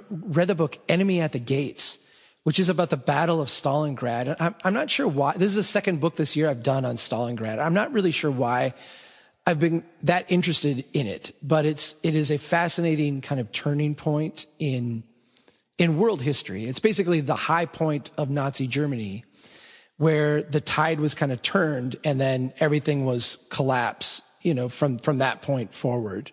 read 0.09 0.47
the 0.47 0.55
book 0.55 0.77
Enemy 0.87 1.21
at 1.21 1.31
the 1.31 1.39
Gates, 1.39 1.99
which 2.43 2.59
is 2.59 2.69
about 2.69 2.89
the 2.89 2.97
Battle 2.97 3.41
of 3.41 3.49
Stalingrad. 3.49 4.35
I'm, 4.39 4.55
I'm 4.63 4.73
not 4.73 4.91
sure 4.91 5.07
why. 5.07 5.33
This 5.33 5.49
is 5.49 5.55
the 5.55 5.63
second 5.63 5.99
book 5.99 6.15
this 6.15 6.35
year 6.35 6.49
I've 6.49 6.63
done 6.63 6.85
on 6.85 6.95
Stalingrad. 6.95 7.59
I'm 7.59 7.73
not 7.73 7.91
really 7.91 8.11
sure 8.11 8.31
why 8.31 8.73
I've 9.45 9.59
been 9.59 9.83
that 10.03 10.31
interested 10.31 10.85
in 10.93 11.07
it, 11.07 11.35
but 11.41 11.65
it's 11.65 11.95
it 12.03 12.15
is 12.15 12.31
a 12.31 12.37
fascinating 12.37 13.21
kind 13.21 13.41
of 13.41 13.51
turning 13.51 13.95
point 13.95 14.45
in 14.59 15.03
in 15.77 15.97
world 15.97 16.21
history. 16.21 16.65
It's 16.65 16.79
basically 16.79 17.21
the 17.21 17.35
high 17.35 17.65
point 17.65 18.11
of 18.17 18.29
Nazi 18.29 18.67
Germany 18.67 19.23
where 19.97 20.41
the 20.41 20.61
tide 20.61 20.99
was 20.99 21.13
kind 21.13 21.31
of 21.31 21.41
turned 21.41 21.97
and 22.03 22.19
then 22.19 22.51
everything 22.59 23.05
was 23.05 23.45
collapse 23.49 24.21
you 24.43 24.53
know, 24.53 24.69
from, 24.69 24.99
from 24.99 25.17
that 25.17 25.41
point 25.41 25.73
forward. 25.73 26.31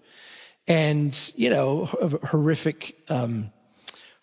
And, 0.69 1.19
you 1.35 1.51
know, 1.51 1.87
horrific, 1.87 2.97
um, 3.09 3.51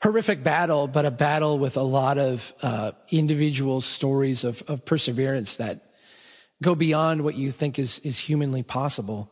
horrific 0.02 0.43
battle, 0.43 0.88
but 0.88 1.06
a 1.06 1.12
battle 1.12 1.60
with 1.60 1.78
a 1.78 1.82
lot 1.82 2.17
of, 2.17 2.54
uh, 2.62 2.91
individual 3.12 3.82
stories 3.82 4.43
of, 4.43 4.62
of 4.67 4.86
perseverance 4.86 5.56
that 5.56 5.82
go 6.62 6.76
beyond 6.76 7.23
what 7.23 7.36
you 7.36 7.52
think 7.52 7.80
is, 7.80 8.00
is 8.00 8.17
humanly 8.17 8.63
possible. 8.63 9.30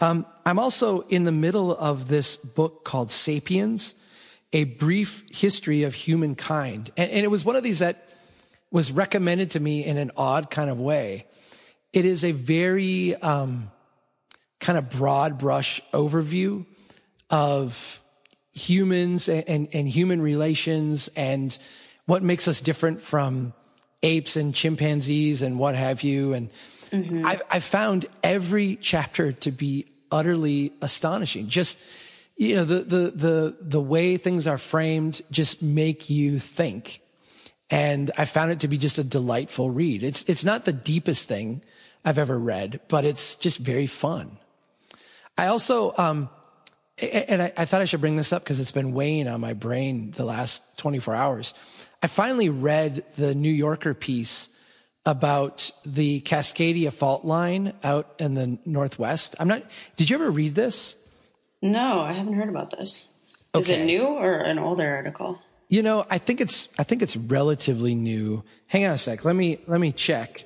Um, 0.00 0.26
I'm 0.44 0.58
also 0.58 1.00
in 1.02 1.24
the 1.24 1.32
middle 1.32 1.74
of 1.74 2.08
this 2.08 2.36
book 2.36 2.84
called 2.84 3.10
Sapiens, 3.10 3.94
a 4.52 4.64
brief 4.64 5.24
history 5.30 5.84
of 5.84 5.94
humankind. 5.94 6.90
And, 6.96 7.10
and, 7.10 7.24
it 7.24 7.28
was 7.28 7.44
one 7.44 7.56
of 7.56 7.62
these 7.62 7.78
that 7.78 8.08
was 8.70 8.92
recommended 8.92 9.52
to 9.52 9.60
me 9.60 9.84
in 9.84 9.96
an 9.96 10.10
odd 10.16 10.50
kind 10.50 10.70
of 10.70 10.78
way. 10.78 11.26
It 11.92 12.04
is 12.04 12.24
a 12.24 12.32
very, 12.32 13.16
um, 13.16 13.70
kind 14.60 14.78
of 14.78 14.90
broad 14.90 15.38
brush 15.38 15.80
overview 15.92 16.64
of 17.30 18.00
humans 18.52 19.28
and, 19.28 19.48
and, 19.48 19.68
and, 19.72 19.88
human 19.88 20.22
relations 20.22 21.08
and 21.14 21.58
what 22.06 22.22
makes 22.22 22.48
us 22.48 22.60
different 22.60 23.02
from 23.02 23.52
apes 24.02 24.36
and 24.36 24.54
chimpanzees 24.54 25.42
and 25.42 25.58
what 25.58 25.74
have 25.74 26.02
you. 26.02 26.32
And 26.32 26.50
mm-hmm. 26.90 27.26
I've, 27.26 27.42
I've 27.50 27.64
found 27.64 28.06
every 28.22 28.76
chapter 28.76 29.32
to 29.32 29.50
be 29.50 29.86
utterly 30.10 30.72
astonishing. 30.80 31.48
Just, 31.48 31.78
you 32.36 32.54
know, 32.54 32.64
the, 32.64 32.80
the, 32.80 33.10
the, 33.10 33.56
the 33.60 33.80
way 33.80 34.16
things 34.16 34.46
are 34.46 34.58
framed 34.58 35.20
just 35.30 35.62
make 35.62 36.08
you 36.08 36.38
think. 36.38 37.02
And 37.68 38.10
I 38.16 38.24
found 38.24 38.52
it 38.52 38.60
to 38.60 38.68
be 38.68 38.78
just 38.78 38.98
a 38.98 39.04
delightful 39.04 39.70
read. 39.70 40.02
It's, 40.02 40.22
it's 40.28 40.44
not 40.44 40.64
the 40.64 40.72
deepest 40.72 41.26
thing 41.26 41.62
I've 42.04 42.18
ever 42.18 42.38
read, 42.38 42.80
but 42.88 43.04
it's 43.04 43.34
just 43.34 43.58
very 43.58 43.88
fun. 43.88 44.38
I 45.38 45.48
also, 45.48 45.92
um, 45.96 46.30
and 46.98 47.42
I, 47.42 47.52
I, 47.56 47.64
thought 47.66 47.82
I 47.82 47.84
should 47.84 48.00
bring 48.00 48.16
this 48.16 48.32
up 48.32 48.42
because 48.42 48.58
it's 48.58 48.70
been 48.70 48.92
weighing 48.92 49.28
on 49.28 49.40
my 49.40 49.52
brain 49.52 50.12
the 50.12 50.24
last 50.24 50.78
24 50.78 51.14
hours. 51.14 51.54
I 52.02 52.06
finally 52.06 52.48
read 52.48 53.04
the 53.16 53.34
New 53.34 53.52
Yorker 53.52 53.92
piece 53.94 54.48
about 55.04 55.70
the 55.84 56.20
Cascadia 56.22 56.92
fault 56.92 57.24
line 57.24 57.74
out 57.84 58.14
in 58.18 58.34
the 58.34 58.58
Northwest. 58.64 59.36
I'm 59.38 59.48
not, 59.48 59.62
did 59.96 60.10
you 60.10 60.16
ever 60.16 60.30
read 60.30 60.54
this? 60.54 60.96
No, 61.62 62.00
I 62.00 62.12
haven't 62.12 62.34
heard 62.34 62.48
about 62.48 62.70
this. 62.70 63.08
Okay. 63.54 63.60
Is 63.60 63.68
it 63.70 63.84
new 63.84 64.04
or 64.04 64.34
an 64.34 64.58
older 64.58 64.96
article? 64.96 65.38
You 65.68 65.82
know, 65.82 66.06
I 66.10 66.18
think 66.18 66.40
it's, 66.40 66.68
I 66.78 66.82
think 66.82 67.02
it's 67.02 67.16
relatively 67.16 67.94
new. 67.94 68.44
Hang 68.68 68.84
on 68.84 68.92
a 68.92 68.98
sec. 68.98 69.24
Let 69.24 69.36
me, 69.36 69.58
let 69.66 69.80
me 69.80 69.92
check. 69.92 70.44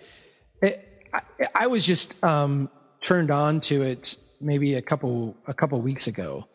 It, 0.62 1.08
I, 1.12 1.20
I, 1.54 1.66
was 1.66 1.84
just, 1.84 2.22
um, 2.22 2.70
turned 3.02 3.30
on 3.30 3.60
to 3.62 3.82
it 3.82 4.16
maybe 4.40 4.74
a 4.74 4.82
couple 4.82 5.36
a 5.46 5.54
couple 5.54 5.80
weeks 5.80 6.06
ago. 6.06 6.46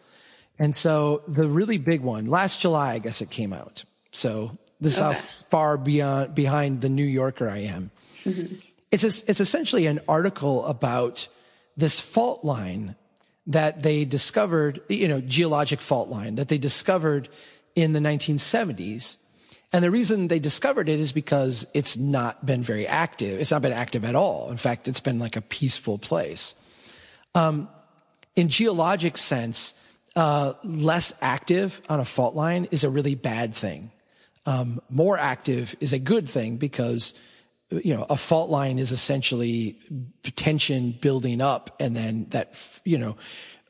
And 0.57 0.75
so 0.75 1.21
the 1.27 1.49
really 1.49 1.77
big 1.77 2.01
one, 2.01 2.27
last 2.27 2.61
July, 2.61 2.93
I 2.93 2.99
guess 2.99 3.21
it 3.21 3.29
came 3.29 3.51
out. 3.51 3.83
So 4.11 4.57
this 4.79 5.01
okay. 5.01 5.17
is 5.17 5.21
how 5.21 5.29
far 5.49 5.77
beyond 5.77 6.35
behind 6.35 6.81
the 6.81 6.89
New 6.89 7.05
Yorker 7.05 7.49
I 7.49 7.59
am. 7.59 7.91
Mm-hmm. 8.23 8.55
It's 8.91 9.03
a, 9.03 9.29
it's 9.29 9.41
essentially 9.41 9.87
an 9.87 9.99
article 10.07 10.65
about 10.65 11.27
this 11.75 11.99
fault 11.99 12.45
line 12.45 12.95
that 13.47 13.83
they 13.83 14.05
discovered, 14.05 14.81
you 14.89 15.07
know, 15.07 15.21
geologic 15.21 15.81
fault 15.81 16.09
line 16.09 16.35
that 16.35 16.47
they 16.47 16.57
discovered 16.57 17.29
in 17.75 17.93
the 17.93 17.99
1970s. 17.99 19.17
And 19.73 19.83
the 19.83 19.91
reason 19.91 20.29
they 20.29 20.39
discovered 20.39 20.87
it 20.87 20.99
is 20.99 21.11
because 21.11 21.67
it's 21.73 21.97
not 21.97 22.45
been 22.45 22.61
very 22.61 22.87
active. 22.87 23.39
It's 23.39 23.51
not 23.51 23.61
been 23.61 23.73
active 23.73 24.05
at 24.05 24.15
all. 24.15 24.49
In 24.49 24.57
fact, 24.57 24.87
it's 24.87 25.01
been 25.01 25.19
like 25.19 25.35
a 25.35 25.41
peaceful 25.41 25.97
place. 25.97 26.55
Um, 27.35 27.67
in 28.35 28.49
geologic 28.49 29.17
sense, 29.17 29.73
uh, 30.15 30.53
less 30.63 31.13
active 31.21 31.81
on 31.89 31.99
a 31.99 32.05
fault 32.05 32.35
line 32.35 32.67
is 32.71 32.83
a 32.83 32.89
really 32.89 33.15
bad 33.15 33.53
thing. 33.55 33.91
Um, 34.45 34.81
more 34.89 35.17
active 35.17 35.75
is 35.79 35.93
a 35.93 35.99
good 35.99 36.29
thing 36.29 36.57
because 36.57 37.13
you 37.71 37.95
know 37.95 38.05
a 38.09 38.15
fault 38.15 38.49
line 38.49 38.77
is 38.77 38.91
essentially 38.91 39.77
tension 40.35 40.91
building 40.91 41.41
up 41.41 41.75
and 41.79 41.95
then 41.95 42.27
that 42.29 42.55
you 42.83 42.97
know 42.97 43.17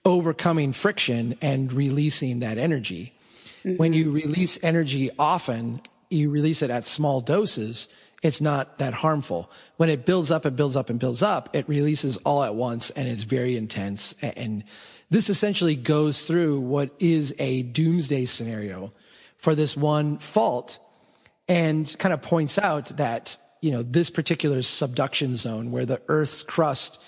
overcoming 0.03 0.73
friction 0.73 1.37
and 1.41 1.71
releasing 1.71 2.39
that 2.39 2.57
energy. 2.57 3.13
Mm-hmm. 3.63 3.77
When 3.77 3.93
you 3.93 4.11
release 4.11 4.59
energy 4.63 5.09
often, 5.17 5.81
you 6.09 6.29
release 6.29 6.61
it 6.61 6.69
at 6.69 6.85
small 6.85 7.21
doses 7.21 7.87
it's 8.25 8.41
not 8.41 8.79
that 8.79 8.95
harmful. 8.95 9.51
When 9.77 9.87
it 9.87 10.03
builds 10.03 10.31
up 10.31 10.45
and 10.45 10.57
builds 10.57 10.75
up 10.75 10.89
and 10.89 10.99
builds 10.99 11.21
up, 11.21 11.55
it 11.55 11.69
releases 11.69 12.17
all 12.17 12.43
at 12.43 12.55
once 12.55 12.89
and 12.89 13.07
it's 13.07 13.21
very 13.21 13.55
intense. 13.55 14.15
And 14.23 14.63
this 15.11 15.29
essentially 15.29 15.75
goes 15.75 16.23
through 16.23 16.59
what 16.61 16.89
is 16.97 17.35
a 17.37 17.61
doomsday 17.61 18.25
scenario 18.25 18.91
for 19.37 19.53
this 19.53 19.77
one 19.77 20.17
fault 20.17 20.79
and 21.47 21.95
kind 21.99 22.15
of 22.15 22.23
points 22.23 22.57
out 22.57 22.87
that, 22.97 23.37
you 23.61 23.69
know, 23.69 23.83
this 23.83 24.09
particular 24.09 24.63
subduction 24.63 25.35
zone 25.35 25.69
where 25.69 25.85
the 25.85 26.01
earth's 26.07 26.41
crust 26.41 26.99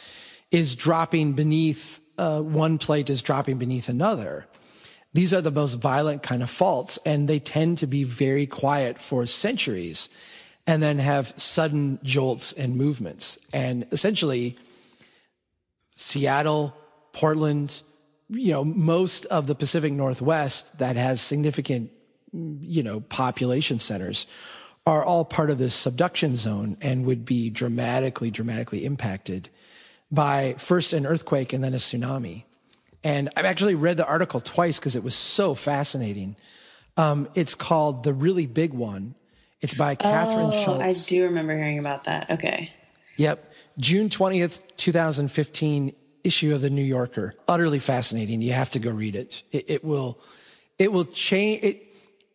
is 0.51 0.75
dropping 0.75 1.33
beneath, 1.33 1.99
uh, 2.19 2.41
one 2.41 2.77
plate 2.77 3.09
is 3.09 3.23
dropping 3.23 3.57
beneath 3.57 3.89
another. 3.89 4.45
These 5.13 5.33
are 5.33 5.41
the 5.41 5.49
most 5.49 5.73
violent 5.81 6.21
kind 6.21 6.43
of 6.43 6.49
faults 6.51 6.99
and 7.07 7.27
they 7.27 7.39
tend 7.39 7.79
to 7.79 7.87
be 7.87 8.03
very 8.03 8.45
quiet 8.45 8.99
for 8.99 9.25
centuries 9.25 10.09
and 10.67 10.83
then 10.83 10.99
have 10.99 11.33
sudden 11.37 11.99
jolts 12.03 12.53
and 12.53 12.75
movements. 12.75 13.39
And 13.53 13.87
essentially, 13.91 14.57
Seattle, 15.95 16.75
Portland, 17.13 17.81
you 18.29 18.51
know, 18.51 18.63
most 18.63 19.25
of 19.25 19.47
the 19.47 19.55
Pacific 19.55 19.93
Northwest 19.93 20.77
that 20.77 20.97
has 20.97 21.21
significant 21.21 21.89
you 22.33 22.83
know, 22.83 22.99
population 23.01 23.79
centers 23.79 24.27
are 24.85 25.03
all 25.03 25.25
part 25.25 25.49
of 25.49 25.57
this 25.57 25.73
subduction 25.73 26.35
zone 26.35 26.77
and 26.81 27.05
would 27.05 27.25
be 27.25 27.49
dramatically, 27.49 28.31
dramatically 28.31 28.85
impacted 28.85 29.49
by 30.11 30.55
first 30.57 30.93
an 30.93 31.05
earthquake 31.05 31.51
and 31.51 31.63
then 31.63 31.73
a 31.73 31.77
tsunami. 31.77 32.43
And 33.03 33.29
I've 33.35 33.45
actually 33.45 33.75
read 33.75 33.97
the 33.97 34.07
article 34.07 34.39
twice 34.39 34.79
because 34.79 34.95
it 34.95 35.03
was 35.03 35.15
so 35.15 35.55
fascinating. 35.55 36.35
Um, 36.95 37.27
it's 37.35 37.53
called 37.53 38.03
The 38.03 38.13
Really 38.13 38.45
Big 38.45 38.73
One. 38.73 39.15
It's 39.61 39.73
by 39.73 39.95
Kathryn 39.95 40.53
oh, 40.53 40.63
Schulz. 40.63 40.81
I 40.81 40.93
do 41.07 41.23
remember 41.23 41.55
hearing 41.55 41.79
about 41.79 42.03
that. 42.03 42.29
Okay. 42.31 42.71
Yep. 43.17 43.51
June 43.79 44.09
20th, 44.09 44.61
2015 44.77 45.93
issue 46.23 46.53
of 46.53 46.61
the 46.61 46.69
New 46.69 46.83
Yorker. 46.83 47.33
Utterly 47.47 47.79
fascinating. 47.79 48.41
You 48.41 48.53
have 48.53 48.69
to 48.71 48.79
go 48.79 48.91
read 48.91 49.15
it. 49.15 49.43
It, 49.51 49.69
it 49.69 49.83
will, 49.83 50.19
it 50.77 50.91
will 50.91 51.05
change 51.05 51.63
it. 51.63 51.83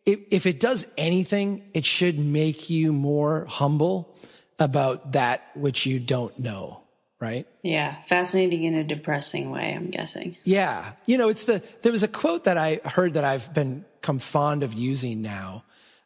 If, 0.05 0.19
if 0.31 0.45
it 0.45 0.59
does 0.59 0.85
anything, 0.97 1.69
it 1.73 1.85
should 1.85 2.19
make 2.19 2.69
you 2.69 2.91
more 2.91 3.45
humble 3.45 4.17
about 4.59 5.13
that 5.13 5.49
which 5.55 5.85
you 5.85 5.99
don't 5.99 6.37
know. 6.39 6.81
Right. 7.21 7.47
Yeah. 7.61 7.95
Fascinating 8.07 8.63
in 8.63 8.75
a 8.75 8.83
depressing 8.83 9.49
way, 9.49 9.73
I'm 9.79 9.89
guessing. 9.89 10.35
Yeah. 10.43 10.91
You 11.05 11.17
know, 11.17 11.29
it's 11.29 11.45
the, 11.45 11.63
there 11.81 11.91
was 11.93 12.03
a 12.03 12.09
quote 12.09 12.43
that 12.43 12.57
I 12.57 12.81
heard 12.83 13.13
that 13.13 13.23
I've 13.23 13.53
been, 13.53 13.85
come 14.01 14.19
fond 14.19 14.63
of 14.63 14.73
using 14.73 15.21
now 15.21 15.63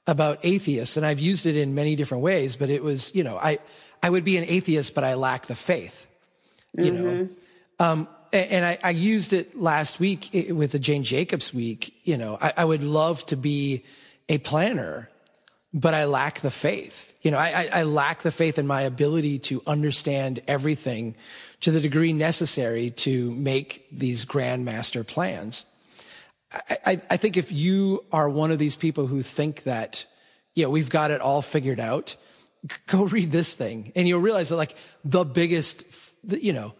about 0.07 0.39
atheists. 0.43 0.97
And 0.97 1.05
I've 1.05 1.19
used 1.19 1.45
it 1.45 1.55
in 1.55 1.75
many 1.75 1.95
different 1.95 2.23
ways, 2.23 2.55
but 2.55 2.69
it 2.69 2.81
was, 2.81 3.13
you 3.13 3.23
know, 3.23 3.37
I, 3.37 3.59
I 4.01 4.09
would 4.09 4.23
be 4.23 4.37
an 4.37 4.45
atheist, 4.47 4.95
but 4.95 5.03
I 5.03 5.15
lack 5.15 5.47
the 5.47 5.55
faith, 5.55 6.07
you 6.73 6.91
mm-hmm. 6.91 7.03
know? 7.03 7.29
Um, 7.79 8.07
and 8.33 8.65
I, 8.65 8.77
I, 8.83 8.89
used 8.89 9.33
it 9.33 9.57
last 9.57 9.99
week 9.99 10.29
with 10.49 10.71
the 10.71 10.79
Jane 10.79 11.03
Jacobs 11.03 11.53
week. 11.53 11.93
You 12.03 12.17
know, 12.17 12.37
I, 12.41 12.53
I, 12.57 12.65
would 12.65 12.83
love 12.83 13.25
to 13.27 13.37
be 13.37 13.85
a 14.27 14.37
planner, 14.39 15.09
but 15.73 15.93
I 15.93 16.05
lack 16.05 16.41
the 16.41 16.51
faith. 16.51 17.13
You 17.21 17.31
know, 17.31 17.37
I, 17.37 17.69
I 17.71 17.83
lack 17.83 18.23
the 18.23 18.31
faith 18.31 18.57
in 18.57 18.67
my 18.67 18.81
ability 18.81 19.39
to 19.39 19.61
understand 19.67 20.41
everything 20.47 21.15
to 21.61 21.71
the 21.71 21.79
degree 21.79 22.13
necessary 22.13 22.89
to 22.91 23.31
make 23.31 23.85
these 23.91 24.25
grand 24.25 24.65
master 24.65 25.03
plans. 25.03 25.65
I, 26.85 27.01
I 27.09 27.17
think 27.17 27.37
if 27.37 27.51
you 27.51 28.05
are 28.11 28.29
one 28.29 28.51
of 28.51 28.59
these 28.59 28.75
people 28.75 29.07
who 29.07 29.21
think 29.21 29.63
that, 29.63 30.05
you 30.55 30.63
know, 30.63 30.69
we've 30.69 30.89
got 30.89 31.11
it 31.11 31.21
all 31.21 31.41
figured 31.41 31.79
out, 31.79 32.15
go 32.87 33.03
read 33.05 33.31
this 33.31 33.53
thing 33.53 33.91
and 33.95 34.07
you'll 34.07 34.21
realize 34.21 34.49
that 34.49 34.55
like 34.55 34.75
the 35.03 35.25
biggest, 35.25 35.83
you 36.23 36.53
know, 36.53 36.73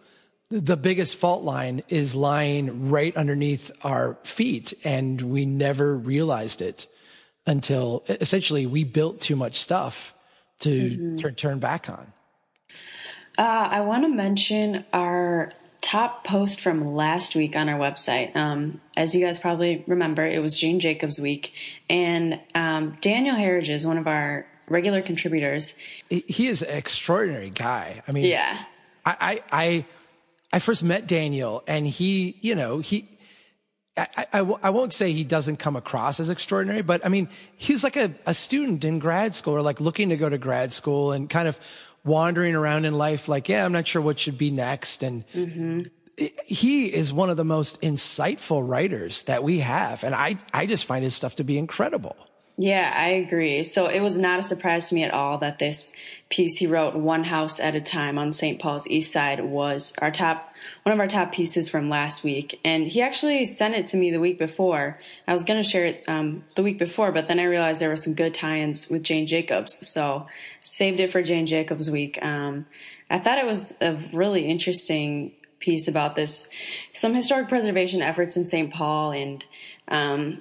the 0.50 0.76
biggest 0.78 1.16
fault 1.16 1.42
line 1.42 1.82
is 1.88 2.14
lying 2.14 2.88
right 2.88 3.14
underneath 3.16 3.70
our 3.84 4.18
feet 4.24 4.72
and 4.84 5.20
we 5.20 5.44
never 5.44 5.94
realized 5.94 6.62
it 6.62 6.86
until 7.46 8.04
essentially 8.08 8.66
we 8.66 8.84
built 8.84 9.20
too 9.20 9.36
much 9.36 9.56
stuff 9.56 10.14
to 10.60 10.70
mm-hmm. 10.70 11.16
turn, 11.16 11.34
turn 11.34 11.58
back 11.58 11.90
on. 11.90 12.12
Uh, 13.36 13.68
I 13.70 13.82
want 13.82 14.02
to 14.02 14.08
mention 14.08 14.84
our 14.92 15.17
top 15.80 16.24
post 16.24 16.60
from 16.60 16.84
last 16.84 17.34
week 17.34 17.56
on 17.56 17.68
our 17.68 17.78
website. 17.78 18.34
Um, 18.36 18.80
as 18.96 19.14
you 19.14 19.24
guys 19.24 19.38
probably 19.38 19.84
remember, 19.86 20.26
it 20.26 20.40
was 20.40 20.58
Jane 20.58 20.80
Jacobs 20.80 21.18
week, 21.18 21.52
and 21.88 22.40
um, 22.54 22.96
Daniel 23.00 23.36
Herriges 23.36 23.82
is 23.82 23.86
one 23.86 23.98
of 23.98 24.06
our 24.06 24.46
regular 24.68 25.02
contributors. 25.02 25.78
He 26.08 26.46
is 26.48 26.62
an 26.62 26.76
extraordinary 26.76 27.50
guy. 27.50 28.02
I 28.06 28.12
mean, 28.12 28.24
yeah, 28.24 28.64
I, 29.04 29.16
I, 29.20 29.42
I 29.52 29.84
I 30.52 30.58
first 30.60 30.82
met 30.82 31.06
Daniel 31.06 31.62
and 31.66 31.86
he, 31.86 32.36
you 32.40 32.54
know, 32.54 32.78
he, 32.78 33.06
I, 33.96 34.26
I, 34.32 34.38
I, 34.62 34.70
won't 34.70 34.92
say 34.92 35.12
he 35.12 35.24
doesn't 35.24 35.58
come 35.58 35.76
across 35.76 36.20
as 36.20 36.30
extraordinary, 36.30 36.82
but 36.82 37.04
I 37.04 37.08
mean, 37.08 37.28
he 37.56 37.72
was 37.72 37.84
like 37.84 37.96
a, 37.96 38.12
a 38.26 38.32
student 38.32 38.84
in 38.84 38.98
grad 38.98 39.34
school 39.34 39.54
or 39.54 39.62
like 39.62 39.80
looking 39.80 40.08
to 40.10 40.16
go 40.16 40.28
to 40.28 40.38
grad 40.38 40.72
school 40.72 41.12
and 41.12 41.28
kind 41.28 41.48
of 41.48 41.58
wandering 42.08 42.54
around 42.54 42.84
in 42.84 42.94
life 42.94 43.28
like, 43.28 43.48
yeah, 43.48 43.64
I'm 43.64 43.72
not 43.72 43.86
sure 43.86 44.02
what 44.02 44.18
should 44.18 44.38
be 44.38 44.50
next. 44.50 45.02
And 45.04 45.24
mm-hmm. 45.28 45.82
he 46.46 46.86
is 46.92 47.12
one 47.12 47.30
of 47.30 47.36
the 47.36 47.44
most 47.44 47.80
insightful 47.82 48.66
writers 48.66 49.22
that 49.24 49.44
we 49.44 49.58
have. 49.60 50.02
And 50.02 50.14
I, 50.14 50.36
I 50.52 50.66
just 50.66 50.86
find 50.86 51.04
his 51.04 51.14
stuff 51.14 51.36
to 51.36 51.44
be 51.44 51.56
incredible. 51.58 52.16
Yeah, 52.60 52.92
I 52.92 53.10
agree. 53.10 53.62
So 53.62 53.86
it 53.86 54.00
was 54.00 54.18
not 54.18 54.40
a 54.40 54.42
surprise 54.42 54.88
to 54.88 54.96
me 54.96 55.04
at 55.04 55.14
all 55.14 55.38
that 55.38 55.60
this 55.60 55.94
piece 56.28 56.56
he 56.56 56.66
wrote, 56.66 56.96
One 56.96 57.22
House 57.22 57.60
at 57.60 57.76
a 57.76 57.80
Time 57.80 58.18
on 58.18 58.32
St. 58.32 58.58
Paul's 58.58 58.88
East 58.88 59.12
Side, 59.12 59.44
was 59.44 59.94
our 59.98 60.10
top, 60.10 60.52
one 60.82 60.92
of 60.92 60.98
our 60.98 61.06
top 61.06 61.30
pieces 61.30 61.70
from 61.70 61.88
last 61.88 62.24
week. 62.24 62.58
And 62.64 62.88
he 62.88 63.00
actually 63.00 63.46
sent 63.46 63.76
it 63.76 63.86
to 63.86 63.96
me 63.96 64.10
the 64.10 64.18
week 64.18 64.40
before. 64.40 64.98
I 65.28 65.32
was 65.32 65.44
going 65.44 65.62
to 65.62 65.68
share 65.68 65.84
it 65.84 66.04
um, 66.08 66.42
the 66.56 66.64
week 66.64 66.80
before, 66.80 67.12
but 67.12 67.28
then 67.28 67.38
I 67.38 67.44
realized 67.44 67.80
there 67.80 67.90
were 67.90 67.96
some 67.96 68.14
good 68.14 68.34
tie 68.34 68.58
ins 68.58 68.90
with 68.90 69.04
Jane 69.04 69.28
Jacobs. 69.28 69.86
So 69.86 70.26
saved 70.62 70.98
it 70.98 71.12
for 71.12 71.22
Jane 71.22 71.46
Jacobs 71.46 71.88
week. 71.88 72.20
Um, 72.24 72.66
I 73.08 73.20
thought 73.20 73.38
it 73.38 73.46
was 73.46 73.78
a 73.80 73.96
really 74.12 74.46
interesting 74.46 75.30
piece 75.60 75.86
about 75.86 76.16
this, 76.16 76.50
some 76.92 77.14
historic 77.14 77.48
preservation 77.48 78.02
efforts 78.02 78.36
in 78.36 78.46
St. 78.46 78.74
Paul 78.74 79.12
and, 79.12 79.44
um, 79.86 80.40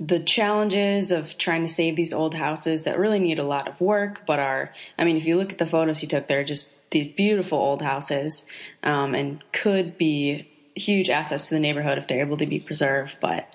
the 0.00 0.20
challenges 0.20 1.10
of 1.10 1.38
trying 1.38 1.62
to 1.62 1.72
save 1.72 1.96
these 1.96 2.12
old 2.12 2.34
houses 2.34 2.84
that 2.84 2.98
really 2.98 3.18
need 3.18 3.38
a 3.38 3.44
lot 3.44 3.68
of 3.68 3.80
work, 3.80 4.24
but 4.26 4.38
are, 4.38 4.72
I 4.98 5.04
mean, 5.04 5.16
if 5.16 5.24
you 5.24 5.36
look 5.36 5.52
at 5.52 5.58
the 5.58 5.66
photos 5.66 5.98
he 5.98 6.06
took, 6.06 6.26
they're 6.26 6.44
just 6.44 6.74
these 6.90 7.10
beautiful 7.10 7.58
old 7.58 7.82
houses 7.82 8.48
um, 8.82 9.14
and 9.14 9.42
could 9.52 9.96
be 9.96 10.48
huge 10.74 11.10
assets 11.10 11.48
to 11.48 11.54
the 11.54 11.60
neighborhood 11.60 11.98
if 11.98 12.08
they're 12.08 12.20
able 12.20 12.36
to 12.38 12.46
be 12.46 12.60
preserved, 12.60 13.16
but 13.20 13.52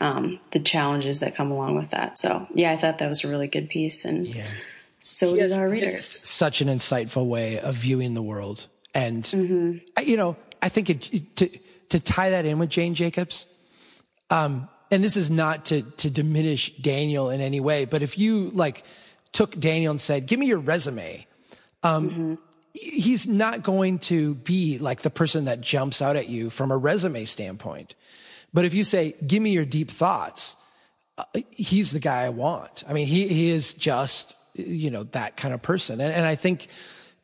um, 0.00 0.38
the 0.52 0.60
challenges 0.60 1.20
that 1.20 1.34
come 1.34 1.50
along 1.50 1.76
with 1.76 1.90
that. 1.90 2.18
So, 2.18 2.46
yeah, 2.54 2.72
I 2.72 2.76
thought 2.76 2.98
that 2.98 3.08
was 3.08 3.24
a 3.24 3.28
really 3.28 3.48
good 3.48 3.68
piece. 3.68 4.04
And 4.04 4.26
yeah. 4.26 4.46
so 5.02 5.34
he 5.34 5.40
did 5.40 5.50
has, 5.50 5.58
our 5.58 5.68
readers. 5.68 6.06
Such 6.06 6.60
an 6.60 6.68
insightful 6.68 7.26
way 7.26 7.58
of 7.58 7.74
viewing 7.74 8.14
the 8.14 8.22
world. 8.22 8.66
And, 8.94 9.22
mm-hmm. 9.22 10.08
you 10.08 10.16
know, 10.16 10.36
I 10.62 10.68
think 10.68 10.90
it, 10.90 11.36
to, 11.36 11.48
to 11.90 12.00
tie 12.00 12.30
that 12.30 12.46
in 12.46 12.58
with 12.58 12.70
Jane 12.70 12.94
Jacobs, 12.94 13.46
um, 14.30 14.68
and 14.90 15.04
this 15.04 15.16
is 15.16 15.30
not 15.30 15.66
to, 15.66 15.82
to 15.82 16.10
diminish 16.10 16.74
Daniel 16.76 17.30
in 17.30 17.40
any 17.40 17.60
way, 17.60 17.84
but 17.84 18.02
if 18.02 18.18
you 18.18 18.50
like 18.50 18.84
took 19.32 19.58
Daniel 19.58 19.90
and 19.90 20.00
said, 20.00 20.26
give 20.26 20.38
me 20.38 20.46
your 20.46 20.58
resume, 20.58 21.26
um, 21.82 22.10
mm-hmm. 22.10 22.34
he's 22.72 23.26
not 23.26 23.62
going 23.62 23.98
to 23.98 24.34
be 24.34 24.78
like 24.78 25.02
the 25.02 25.10
person 25.10 25.44
that 25.44 25.60
jumps 25.60 26.00
out 26.00 26.16
at 26.16 26.28
you 26.28 26.50
from 26.50 26.70
a 26.70 26.76
resume 26.76 27.24
standpoint. 27.24 27.94
But 28.52 28.64
if 28.64 28.72
you 28.72 28.84
say, 28.84 29.14
give 29.26 29.42
me 29.42 29.50
your 29.50 29.66
deep 29.66 29.90
thoughts, 29.90 30.56
uh, 31.18 31.24
he's 31.50 31.92
the 31.92 32.00
guy 32.00 32.22
I 32.22 32.30
want. 32.30 32.84
I 32.88 32.92
mean, 32.92 33.06
he, 33.06 33.28
he 33.28 33.50
is 33.50 33.74
just, 33.74 34.36
you 34.54 34.90
know, 34.90 35.04
that 35.04 35.36
kind 35.36 35.52
of 35.52 35.60
person. 35.60 36.00
And, 36.00 36.12
and 36.12 36.24
I 36.24 36.34
think, 36.34 36.68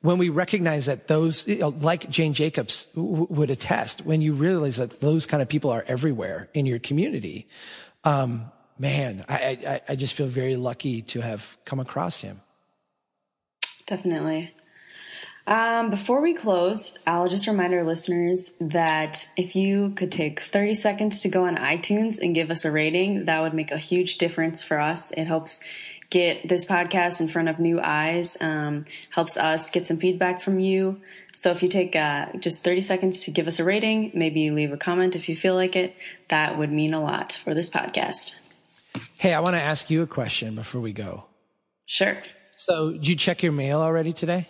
when 0.05 0.19
we 0.19 0.29
recognize 0.29 0.85
that 0.85 1.09
those, 1.09 1.49
you 1.49 1.61
know, 1.61 1.71
like 1.71 2.11
Jane 2.11 2.35
Jacobs 2.35 2.85
w- 2.95 3.27
would 3.31 3.49
attest, 3.49 4.05
when 4.05 4.21
you 4.21 4.35
realize 4.35 4.77
that 4.77 5.01
those 5.01 5.25
kind 5.25 5.43
of 5.43 5.49
people 5.49 5.71
are 5.71 5.83
everywhere 5.87 6.51
in 6.53 6.67
your 6.67 6.79
community, 6.79 7.49
um, 8.05 8.53
man, 8.79 9.25
I, 9.31 9.59
I, 9.67 9.81
I 9.88 9.97
just 9.97 10.12
feel 10.12 10.27
very 10.27 10.57
lucky 10.57 11.01
to 11.01 11.23
have 11.23 11.57
come 11.64 11.81
across 11.81 12.21
him. 12.21 12.43
Definitely. 13.87 14.53
Um, 15.47 15.88
before 15.88 16.21
we 16.21 16.35
close, 16.35 16.99
I'll 17.07 17.29
just 17.29 17.47
remind 17.47 17.73
our 17.73 17.85
listeners 17.85 18.57
that 18.61 19.27
if 19.38 19.57
you 19.57 19.90
could 19.90 20.12
take 20.12 20.40
30 20.40 20.75
seconds 20.75 21.23
to 21.23 21.31
go 21.31 21.47
on 21.47 21.57
iTunes 21.57 22.19
and 22.19 22.35
give 22.35 22.51
us 22.51 22.67
a 22.67 22.71
rating, 22.71 23.25
that 23.25 23.40
would 23.40 23.55
make 23.55 23.71
a 23.71 23.79
huge 23.79 24.19
difference 24.19 24.62
for 24.62 24.79
us. 24.79 25.12
It 25.12 25.25
helps 25.25 25.61
get 26.11 26.49
this 26.49 26.64
podcast 26.64 27.21
in 27.21 27.29
front 27.29 27.49
of 27.49 27.59
new 27.59 27.81
eyes, 27.81 28.37
um, 28.40 28.85
helps 29.11 29.37
us 29.37 29.71
get 29.71 29.87
some 29.87 29.99
feedback 29.99 30.40
from 30.40 30.59
you. 30.59 31.01
So 31.35 31.51
if 31.51 31.62
you 31.62 31.69
take 31.69 31.97
uh, 31.97 32.27
just 32.38 32.62
30 32.62 32.83
seconds 32.83 33.25
to 33.25 33.31
give 33.31 33.49
us 33.49 33.59
a 33.59 33.64
rating, 33.64 34.12
maybe 34.14 34.51
leave 34.51 34.73
a 34.73 34.77
comment 34.77 35.17
if 35.17 35.29
you 35.29 35.37
feel 35.37 35.55
like 35.55 35.77
it, 35.77 35.97
that 36.29 36.59
would 36.59 36.71
mean 36.71 36.95
a 36.95 37.03
lot 37.03 37.33
for 37.33 37.55
this 37.55 37.71
podcast. 37.71 38.38
Hey, 39.17 39.35
I 39.35 39.40
want 39.40 39.55
to 39.55 39.61
ask 39.61 39.90
you 39.90 40.03
a 40.03 40.07
question 40.07 40.55
before 40.55 40.81
we 40.81 40.93
go. 40.93 41.25
Sure. 41.87 42.17
So, 42.57 42.93
did 42.93 43.09
you 43.09 43.17
check 43.17 43.43
your 43.43 43.53
mail 43.53 43.81
already 43.81 44.12
today? 44.12 44.49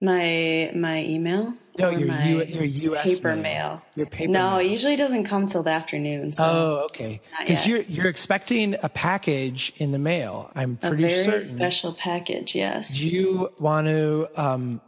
My 0.00 0.70
my 0.74 1.04
email. 1.04 1.54
No, 1.78 1.90
your 1.90 2.08
U, 2.20 2.42
your 2.42 2.64
U.S. 2.64 3.16
paper 3.16 3.34
mail. 3.34 3.42
mail. 3.42 3.82
Your 3.96 4.06
paper. 4.06 4.32
No, 4.32 4.50
mail. 4.50 4.58
it 4.58 4.70
usually 4.70 4.96
doesn't 4.96 5.24
come 5.24 5.46
till 5.46 5.62
the 5.62 5.70
afternoon. 5.70 6.32
So 6.32 6.42
oh, 6.44 6.84
okay. 6.86 7.20
Because 7.38 7.66
you're 7.66 7.82
you're 7.82 8.06
expecting 8.06 8.76
a 8.82 8.88
package 8.88 9.72
in 9.76 9.92
the 9.92 9.98
mail. 9.98 10.50
I'm 10.54 10.76
pretty 10.76 11.04
a 11.04 11.08
very 11.08 11.24
certain. 11.24 11.46
special 11.46 11.92
package. 11.92 12.54
Yes. 12.54 12.98
Do 12.98 13.08
you 13.08 13.50
want 13.58 13.86
to, 13.88 14.28
um, 14.36 14.80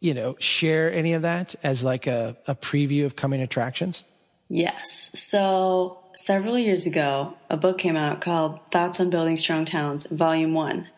you 0.00 0.14
know, 0.14 0.36
share 0.38 0.92
any 0.92 1.12
of 1.14 1.22
that 1.22 1.54
as 1.62 1.84
like 1.84 2.06
a, 2.06 2.36
a 2.46 2.54
preview 2.54 3.06
of 3.06 3.16
coming 3.16 3.40
attractions? 3.40 4.04
Yes. 4.48 5.10
So 5.14 5.98
several 6.16 6.58
years 6.58 6.86
ago, 6.86 7.34
a 7.50 7.56
book 7.56 7.78
came 7.78 7.96
out 7.96 8.20
called 8.20 8.60
Thoughts 8.70 9.00
on 9.00 9.10
Building 9.10 9.36
Strong 9.36 9.66
Towns, 9.66 10.06
Volume 10.06 10.54
One. 10.54 10.88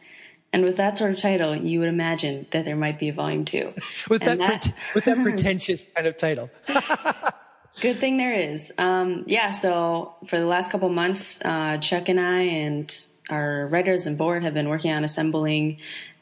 And 0.52 0.64
with 0.64 0.76
that 0.76 0.96
sort 0.96 1.12
of 1.12 1.18
title, 1.18 1.54
you 1.54 1.80
would 1.80 1.88
imagine 1.88 2.46
that 2.52 2.64
there 2.64 2.76
might 2.76 2.98
be 2.98 3.11
a 3.11 3.12
volume 3.12 3.44
two. 3.44 3.74
with 4.08 4.22
that, 4.22 4.38
that... 4.38 4.72
With 4.94 5.04
that 5.04 5.22
pretentious 5.22 5.87
kind 5.94 6.06
of 6.06 6.16
title. 6.16 6.50
Good 7.80 7.96
thing 7.96 8.16
there 8.16 8.32
is. 8.32 8.72
Um, 8.76 9.24
yeah, 9.26 9.50
so 9.50 10.16
for 10.26 10.38
the 10.38 10.46
last 10.46 10.70
couple 10.70 10.88
months, 10.88 11.40
uh, 11.44 11.78
Chuck 11.78 12.08
and 12.08 12.18
I 12.18 12.40
and 12.40 13.06
our 13.30 13.66
writers 13.68 14.06
and 14.06 14.18
board 14.18 14.42
have 14.42 14.54
been 14.54 14.68
working 14.68 14.90
on 14.90 15.04
assembling 15.04 15.78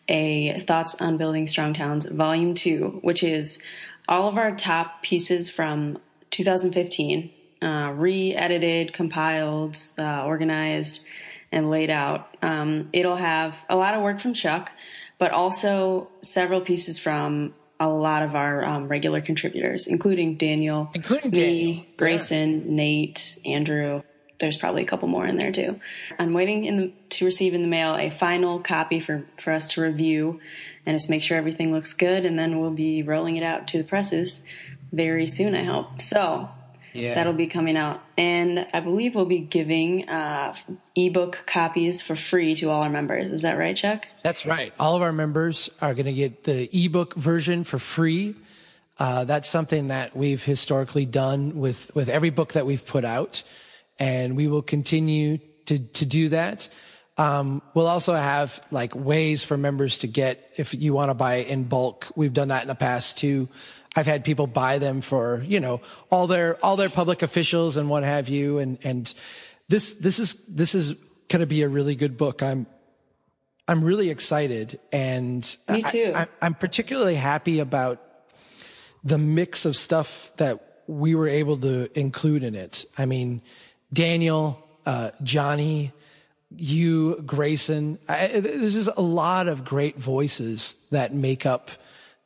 a 0.09 0.61
Thoughts 0.61 1.01
on 1.01 1.17
Building 1.17 1.47
Strong 1.47 1.75
Towns 1.75 2.07
Volume 2.07 2.55
2, 2.55 3.01
which 3.03 3.23
is 3.23 3.63
all 4.09 4.29
of 4.29 4.37
our 4.37 4.55
top 4.55 5.03
pieces 5.03 5.51
from 5.51 5.99
2015, 6.31 7.31
uh, 7.63 7.93
re 7.95 8.35
edited, 8.35 8.93
compiled, 8.93 9.79
uh, 9.99 10.25
organized, 10.25 11.07
and 11.51 11.71
laid 11.71 11.91
out. 11.91 12.36
Um, 12.47 12.89
it'll 12.93 13.17
have 13.17 13.65
a 13.69 13.77
lot 13.77 13.95
of 13.95 14.03
work 14.03 14.21
from 14.21 14.33
Chuck, 14.33 14.71
but 15.19 15.33
also 15.33 16.09
several 16.23 16.61
pieces 16.61 16.99
from 16.99 17.55
a 17.81 17.89
lot 17.89 18.23
of 18.23 18.35
our 18.35 18.65
um, 18.65 18.89
regular 18.89 19.21
contributors, 19.21 19.87
including 19.89 20.37
Daniel, 20.37 20.89
including 20.95 21.31
me, 21.33 21.37
Daniel. 21.39 21.87
Grayson, 21.97 22.51
yeah. 22.61 22.63
Nate, 22.69 23.39
Andrew. 23.45 24.03
There's 24.39 24.59
probably 24.59 24.83
a 24.83 24.87
couple 24.87 25.09
more 25.09 25.27
in 25.27 25.37
there 25.37 25.51
too. 25.51 25.81
I'm 26.19 26.33
waiting 26.33 26.67
in 26.67 26.77
the, 26.77 26.93
to 27.17 27.25
receive 27.25 27.55
in 27.55 27.63
the 27.63 27.69
mail 27.69 27.97
a 27.97 28.11
final 28.11 28.61
copy 28.61 29.01
for, 29.01 29.25
for 29.43 29.53
us 29.53 29.69
to 29.69 29.81
review 29.81 30.41
and 30.85 30.95
just 30.95 31.11
make 31.11 31.23
sure 31.23 31.37
everything 31.37 31.73
looks 31.73 31.95
good, 31.95 32.25
and 32.25 32.39
then 32.39 32.61
we'll 32.61 32.71
be 32.71 33.03
rolling 33.03 33.37
it 33.37 33.43
out 33.43 33.67
to 33.69 33.79
the 33.79 33.85
presses 33.85 34.45
very 34.93 35.27
soon. 35.27 35.55
I 35.55 35.65
hope 35.65 36.01
so. 36.01 36.49
Yeah. 36.97 37.15
That'll 37.15 37.33
be 37.33 37.47
coming 37.47 37.77
out. 37.77 38.03
And 38.17 38.67
I 38.73 38.81
believe 38.81 39.15
we'll 39.15 39.25
be 39.27 39.39
giving 39.39 40.09
uh, 40.09 40.55
ebook 40.95 41.45
copies 41.47 42.03
for 42.03 42.17
free 42.17 42.55
to 42.57 42.71
all 42.71 42.83
our 42.83 42.91
members. 42.91 43.31
Is 43.31 43.43
that 43.43 43.59
right, 43.59 43.77
Chuck? 43.77 44.07
That's 44.23 44.47
right. 44.47 44.73
All 44.79 44.97
of 44.97 45.03
our 45.03 45.13
members 45.13 45.71
are 45.81 45.95
going 45.95 46.07
to 46.07 46.13
get 46.13 46.45
the 46.45 46.69
ebook 46.73 47.15
version 47.15 47.65
for 47.65 47.79
free. 47.79 48.35
Uh, 48.99 49.25
that's 49.25 49.49
something 49.49 49.89
that 49.89 50.17
we've 50.17 50.43
historically 50.43 51.07
done 51.07 51.59
with, 51.59 51.95
with 51.95 52.09
every 52.09 52.31
book 52.31 52.55
that 52.55 52.65
we've 52.65 52.87
put 52.87 53.05
out. 53.05 53.43
And 53.99 54.37
we 54.37 54.49
will 54.49 54.63
continue 54.63 55.39
to, 55.67 55.79
to 55.79 56.07
do 56.07 56.31
that. 56.31 56.69
Um, 57.19 57.63
we'll 57.73 57.87
also 57.87 58.15
have 58.15 58.61
like 58.71 58.95
ways 58.95 59.43
for 59.43 59.57
members 59.57 59.99
to 59.99 60.07
get, 60.07 60.53
if 60.57 60.75
you 60.75 60.93
want 60.93 61.11
to 61.11 61.15
buy 61.15 61.37
in 61.37 61.65
bulk, 61.65 62.09
we've 62.15 62.33
done 62.33 62.49
that 62.49 62.63
in 62.63 62.69
the 62.69 62.75
past 62.75 63.17
too. 63.19 63.49
I've 63.97 64.07
had 64.07 64.25
people 64.25 64.47
buy 64.47 64.79
them 64.79 65.01
for, 65.01 65.43
you 65.47 65.59
know, 65.59 65.81
all 66.11 66.27
their, 66.27 66.63
all 66.63 66.77
their 66.77 66.91
public 66.91 67.23
officials 67.23 67.79
and 67.79 67.89
what 67.89 68.05
have 68.05 68.29
you. 68.29 68.59
And, 68.59 68.79
and 68.85 69.13
this, 69.69 69.95
this 69.95 70.19
is, 70.19 70.35
this 70.47 70.75
is 70.75 70.93
going 71.29 71.41
to 71.41 71.47
be 71.47 71.63
a 71.63 71.69
really 71.69 71.97
good 71.97 72.19
book. 72.19 72.43
I'm, 72.43 72.67
I'm 73.67 73.83
really 73.83 74.11
excited. 74.11 74.79
And 74.93 75.57
me 75.69 75.83
too. 75.83 76.13
I, 76.15 76.29
I'm 76.43 76.55
particularly 76.55 77.15
happy 77.15 77.59
about 77.59 78.03
the 79.03 79.19
mix 79.19 79.65
of 79.65 79.77
stuff 79.77 80.31
that 80.37 80.63
we 80.87 81.15
were 81.15 81.29
able 81.29 81.57
to 81.57 81.89
include 81.99 82.45
in 82.45 82.55
it. 82.55 82.85
I 82.99 83.07
mean, 83.07 83.41
Daniel, 83.93 84.63
uh, 84.85 85.11
Johnny, 85.23 85.93
you, 86.55 87.23
Grayson, 87.23 87.99
I, 88.09 88.27
there's 88.41 88.75
just 88.75 88.91
a 88.97 89.03
lot 89.03 89.49
of 89.49 89.65
great 89.65 89.97
voices 89.97 90.77
that 90.91 91.15
make 91.15 91.47
up 91.47 91.71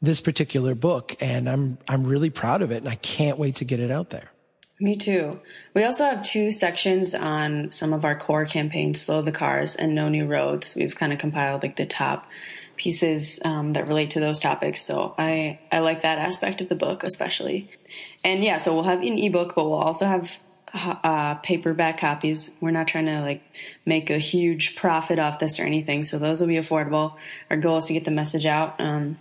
this 0.03 0.21
particular 0.21 0.75
book 0.75 1.17
and 1.21 1.49
I'm 1.49 1.79
I'm 1.87 2.05
really 2.05 2.31
proud 2.31 2.63
of 2.63 2.71
it 2.71 2.79
and 2.79 2.89
I 2.89 2.95
can't 2.97 3.39
wait 3.39 3.57
to 3.57 3.65
get 3.65 3.81
it 3.81 3.91
out 3.91 4.11
there. 4.11 4.31
Me 4.83 4.97
too. 4.97 5.39
We 5.75 5.85
also 5.85 6.05
have 6.05 6.23
two 6.23 6.53
sections 6.53 7.15
on 7.15 7.71
some 7.71 7.93
of 7.93 8.07
our 8.07 8.19
core 8.19 8.47
campaigns, 8.47 9.03
Slow 9.03 9.21
the 9.21 9.33
Cars 9.33 9.77
and 9.77 9.95
No 9.95 10.09
New 10.09 10.27
Roads. 10.27 10.75
We've 10.75 10.97
kind 10.97 11.13
of 11.13 11.19
compiled 11.19 11.63
like 11.63 11.77
the 11.77 11.85
top 11.85 12.27
pieces 12.77 13.41
um, 13.45 13.75
that 13.75 13.87
relate 13.87 14.13
to 14.13 14.21
those 14.21 14.41
topics. 14.41 14.81
So 14.81 15.15
I, 15.19 15.59
I 15.71 15.81
like 15.81 16.01
that 16.01 16.17
aspect 16.17 16.63
of 16.63 16.71
the 16.71 16.75
book 16.75 17.05
especially. 17.05 17.69
And 18.25 18.43
yeah, 18.43 18.57
so 18.57 18.75
we'll 18.75 18.85
have 18.85 19.03
an 19.03 19.19
ebook, 19.19 19.55
but 19.55 19.65
we'll 19.65 19.75
also 19.75 20.07
have 20.07 20.41
uh, 20.73 21.35
paperback 21.37 21.99
copies. 21.99 22.51
We're 22.61 22.71
not 22.71 22.89
trying 22.89 23.07
to 23.07 23.21
like 23.21 23.43
make 23.85 24.09
a 24.09 24.19
huge 24.19 24.77
profit 24.77 25.19
off 25.19 25.41
this 25.41 25.61
or 25.61 25.65
anything. 25.65 26.05
So 26.05 26.19
those 26.19 26.41
will 26.41 26.49
be 26.49 26.55
affordable. 26.55 27.17
Our 27.51 27.59
goal 27.59 27.79
is 27.79 27.85
to 27.87 27.93
get 27.93 28.07
the 28.07 28.11
message 28.11 28.47
out. 28.47 28.81
Um, 28.81 29.19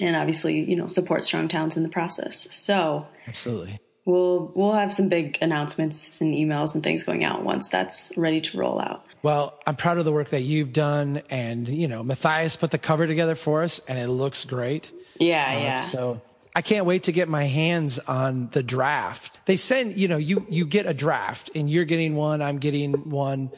and 0.00 0.16
obviously, 0.16 0.60
you 0.60 0.76
know, 0.76 0.86
support 0.86 1.24
strong 1.24 1.48
towns 1.48 1.76
in 1.76 1.82
the 1.82 1.88
process. 1.88 2.52
So 2.54 3.06
absolutely, 3.26 3.80
we'll 4.04 4.52
we'll 4.54 4.72
have 4.72 4.92
some 4.92 5.08
big 5.08 5.38
announcements 5.40 6.20
and 6.20 6.34
emails 6.34 6.74
and 6.74 6.82
things 6.82 7.02
going 7.02 7.24
out 7.24 7.44
once 7.44 7.68
that's 7.68 8.12
ready 8.16 8.40
to 8.40 8.58
roll 8.58 8.80
out. 8.80 9.04
Well, 9.22 9.58
I'm 9.66 9.76
proud 9.76 9.96
of 9.96 10.04
the 10.04 10.12
work 10.12 10.28
that 10.30 10.42
you've 10.42 10.72
done, 10.72 11.22
and 11.30 11.68
you 11.68 11.88
know, 11.88 12.02
Matthias 12.02 12.56
put 12.56 12.70
the 12.70 12.78
cover 12.78 13.06
together 13.06 13.34
for 13.34 13.62
us, 13.62 13.80
and 13.88 13.98
it 13.98 14.08
looks 14.08 14.44
great. 14.44 14.92
Yeah, 15.18 15.46
uh, 15.46 15.58
yeah. 15.58 15.80
So 15.80 16.20
I 16.54 16.62
can't 16.62 16.86
wait 16.86 17.04
to 17.04 17.12
get 17.12 17.28
my 17.28 17.44
hands 17.44 17.98
on 17.98 18.48
the 18.50 18.62
draft. 18.62 19.40
They 19.46 19.56
send, 19.56 19.96
you 19.96 20.08
know, 20.08 20.18
you 20.18 20.46
you 20.48 20.66
get 20.66 20.86
a 20.86 20.94
draft, 20.94 21.50
and 21.54 21.70
you're 21.70 21.84
getting 21.84 22.14
one, 22.14 22.42
I'm 22.42 22.58
getting 22.58 22.92
one. 23.10 23.50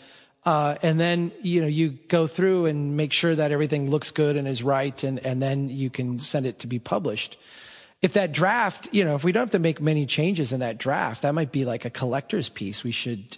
Uh, 0.46 0.76
and 0.82 0.98
then, 1.00 1.32
you 1.42 1.60
know, 1.60 1.66
you 1.66 1.90
go 2.06 2.28
through 2.28 2.66
and 2.66 2.96
make 2.96 3.12
sure 3.12 3.34
that 3.34 3.50
everything 3.50 3.90
looks 3.90 4.12
good 4.12 4.36
and 4.36 4.46
is 4.46 4.62
right. 4.62 5.02
And, 5.02 5.18
and 5.26 5.42
then 5.42 5.68
you 5.68 5.90
can 5.90 6.20
send 6.20 6.46
it 6.46 6.60
to 6.60 6.68
be 6.68 6.78
published. 6.78 7.36
If 8.00 8.12
that 8.12 8.30
draft, 8.30 8.88
you 8.92 9.04
know, 9.04 9.16
if 9.16 9.24
we 9.24 9.32
don't 9.32 9.42
have 9.42 9.50
to 9.50 9.58
make 9.58 9.80
many 9.80 10.06
changes 10.06 10.52
in 10.52 10.60
that 10.60 10.78
draft, 10.78 11.22
that 11.22 11.34
might 11.34 11.50
be 11.50 11.64
like 11.64 11.84
a 11.84 11.90
collector's 11.90 12.48
piece. 12.48 12.84
We 12.84 12.92
should, 12.92 13.36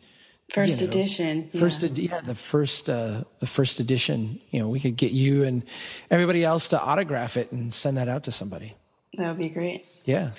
First 0.52 0.80
you 0.80 0.86
know, 0.86 0.90
edition. 0.90 1.50
First, 1.58 1.82
ed- 1.82 1.96
yeah, 1.96 2.20
the 2.20 2.34
first, 2.34 2.90
uh, 2.90 3.24
the 3.38 3.46
first 3.46 3.80
edition. 3.80 4.40
You 4.50 4.60
know, 4.60 4.68
we 4.68 4.78
could 4.78 4.96
get 4.96 5.12
you 5.12 5.44
and 5.44 5.62
everybody 6.10 6.44
else 6.44 6.68
to 6.68 6.80
autograph 6.80 7.38
it 7.38 7.52
and 7.52 7.72
send 7.72 7.96
that 7.96 8.08
out 8.08 8.24
to 8.24 8.32
somebody. 8.32 8.74
That 9.16 9.28
would 9.28 9.38
be 9.38 9.48
great. 9.48 9.86
Yeah. 10.04 10.32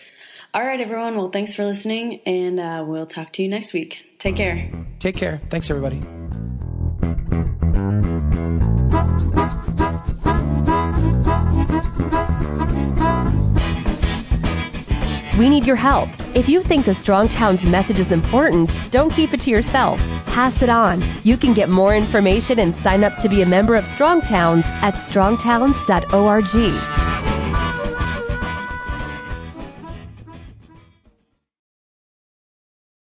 All 0.54 0.64
right, 0.64 0.80
everyone. 0.80 1.16
Well, 1.16 1.30
thanks 1.30 1.54
for 1.54 1.66
listening, 1.66 2.22
and 2.26 2.60
uh, 2.60 2.84
we'll 2.86 3.06
talk 3.06 3.34
to 3.34 3.44
you 3.44 3.50
next 3.50 3.74
week. 3.74 4.06
Take 4.20 4.36
care. 4.36 4.72
Take 5.00 5.16
care. 5.16 5.42
Thanks, 5.50 5.70
everybody. 5.70 6.29
We 15.40 15.50
need 15.50 15.66
your 15.66 15.78
help. 15.78 16.10
If 16.36 16.50
you 16.50 16.62
think 16.62 16.84
the 16.84 16.94
Strong 16.94 17.30
Towns 17.30 17.64
message 17.64 17.98
is 17.98 18.12
important, 18.12 18.78
don't 18.92 19.10
keep 19.10 19.34
it 19.34 19.40
to 19.42 19.50
yourself. 19.50 20.00
Pass 20.28 20.62
it 20.62 20.70
on. 20.70 21.02
You 21.24 21.38
can 21.38 21.54
get 21.54 21.70
more 21.70 21.96
information 21.96 22.60
and 22.60 22.76
sign 22.76 23.06
up 23.06 23.16
to 23.22 23.30
be 23.30 23.42
a 23.42 23.46
member 23.46 23.78
of 23.78 23.86
Strong 23.86 24.24
Towns 24.24 24.66
at 24.82 24.96
strongtowns.org. 24.96 26.99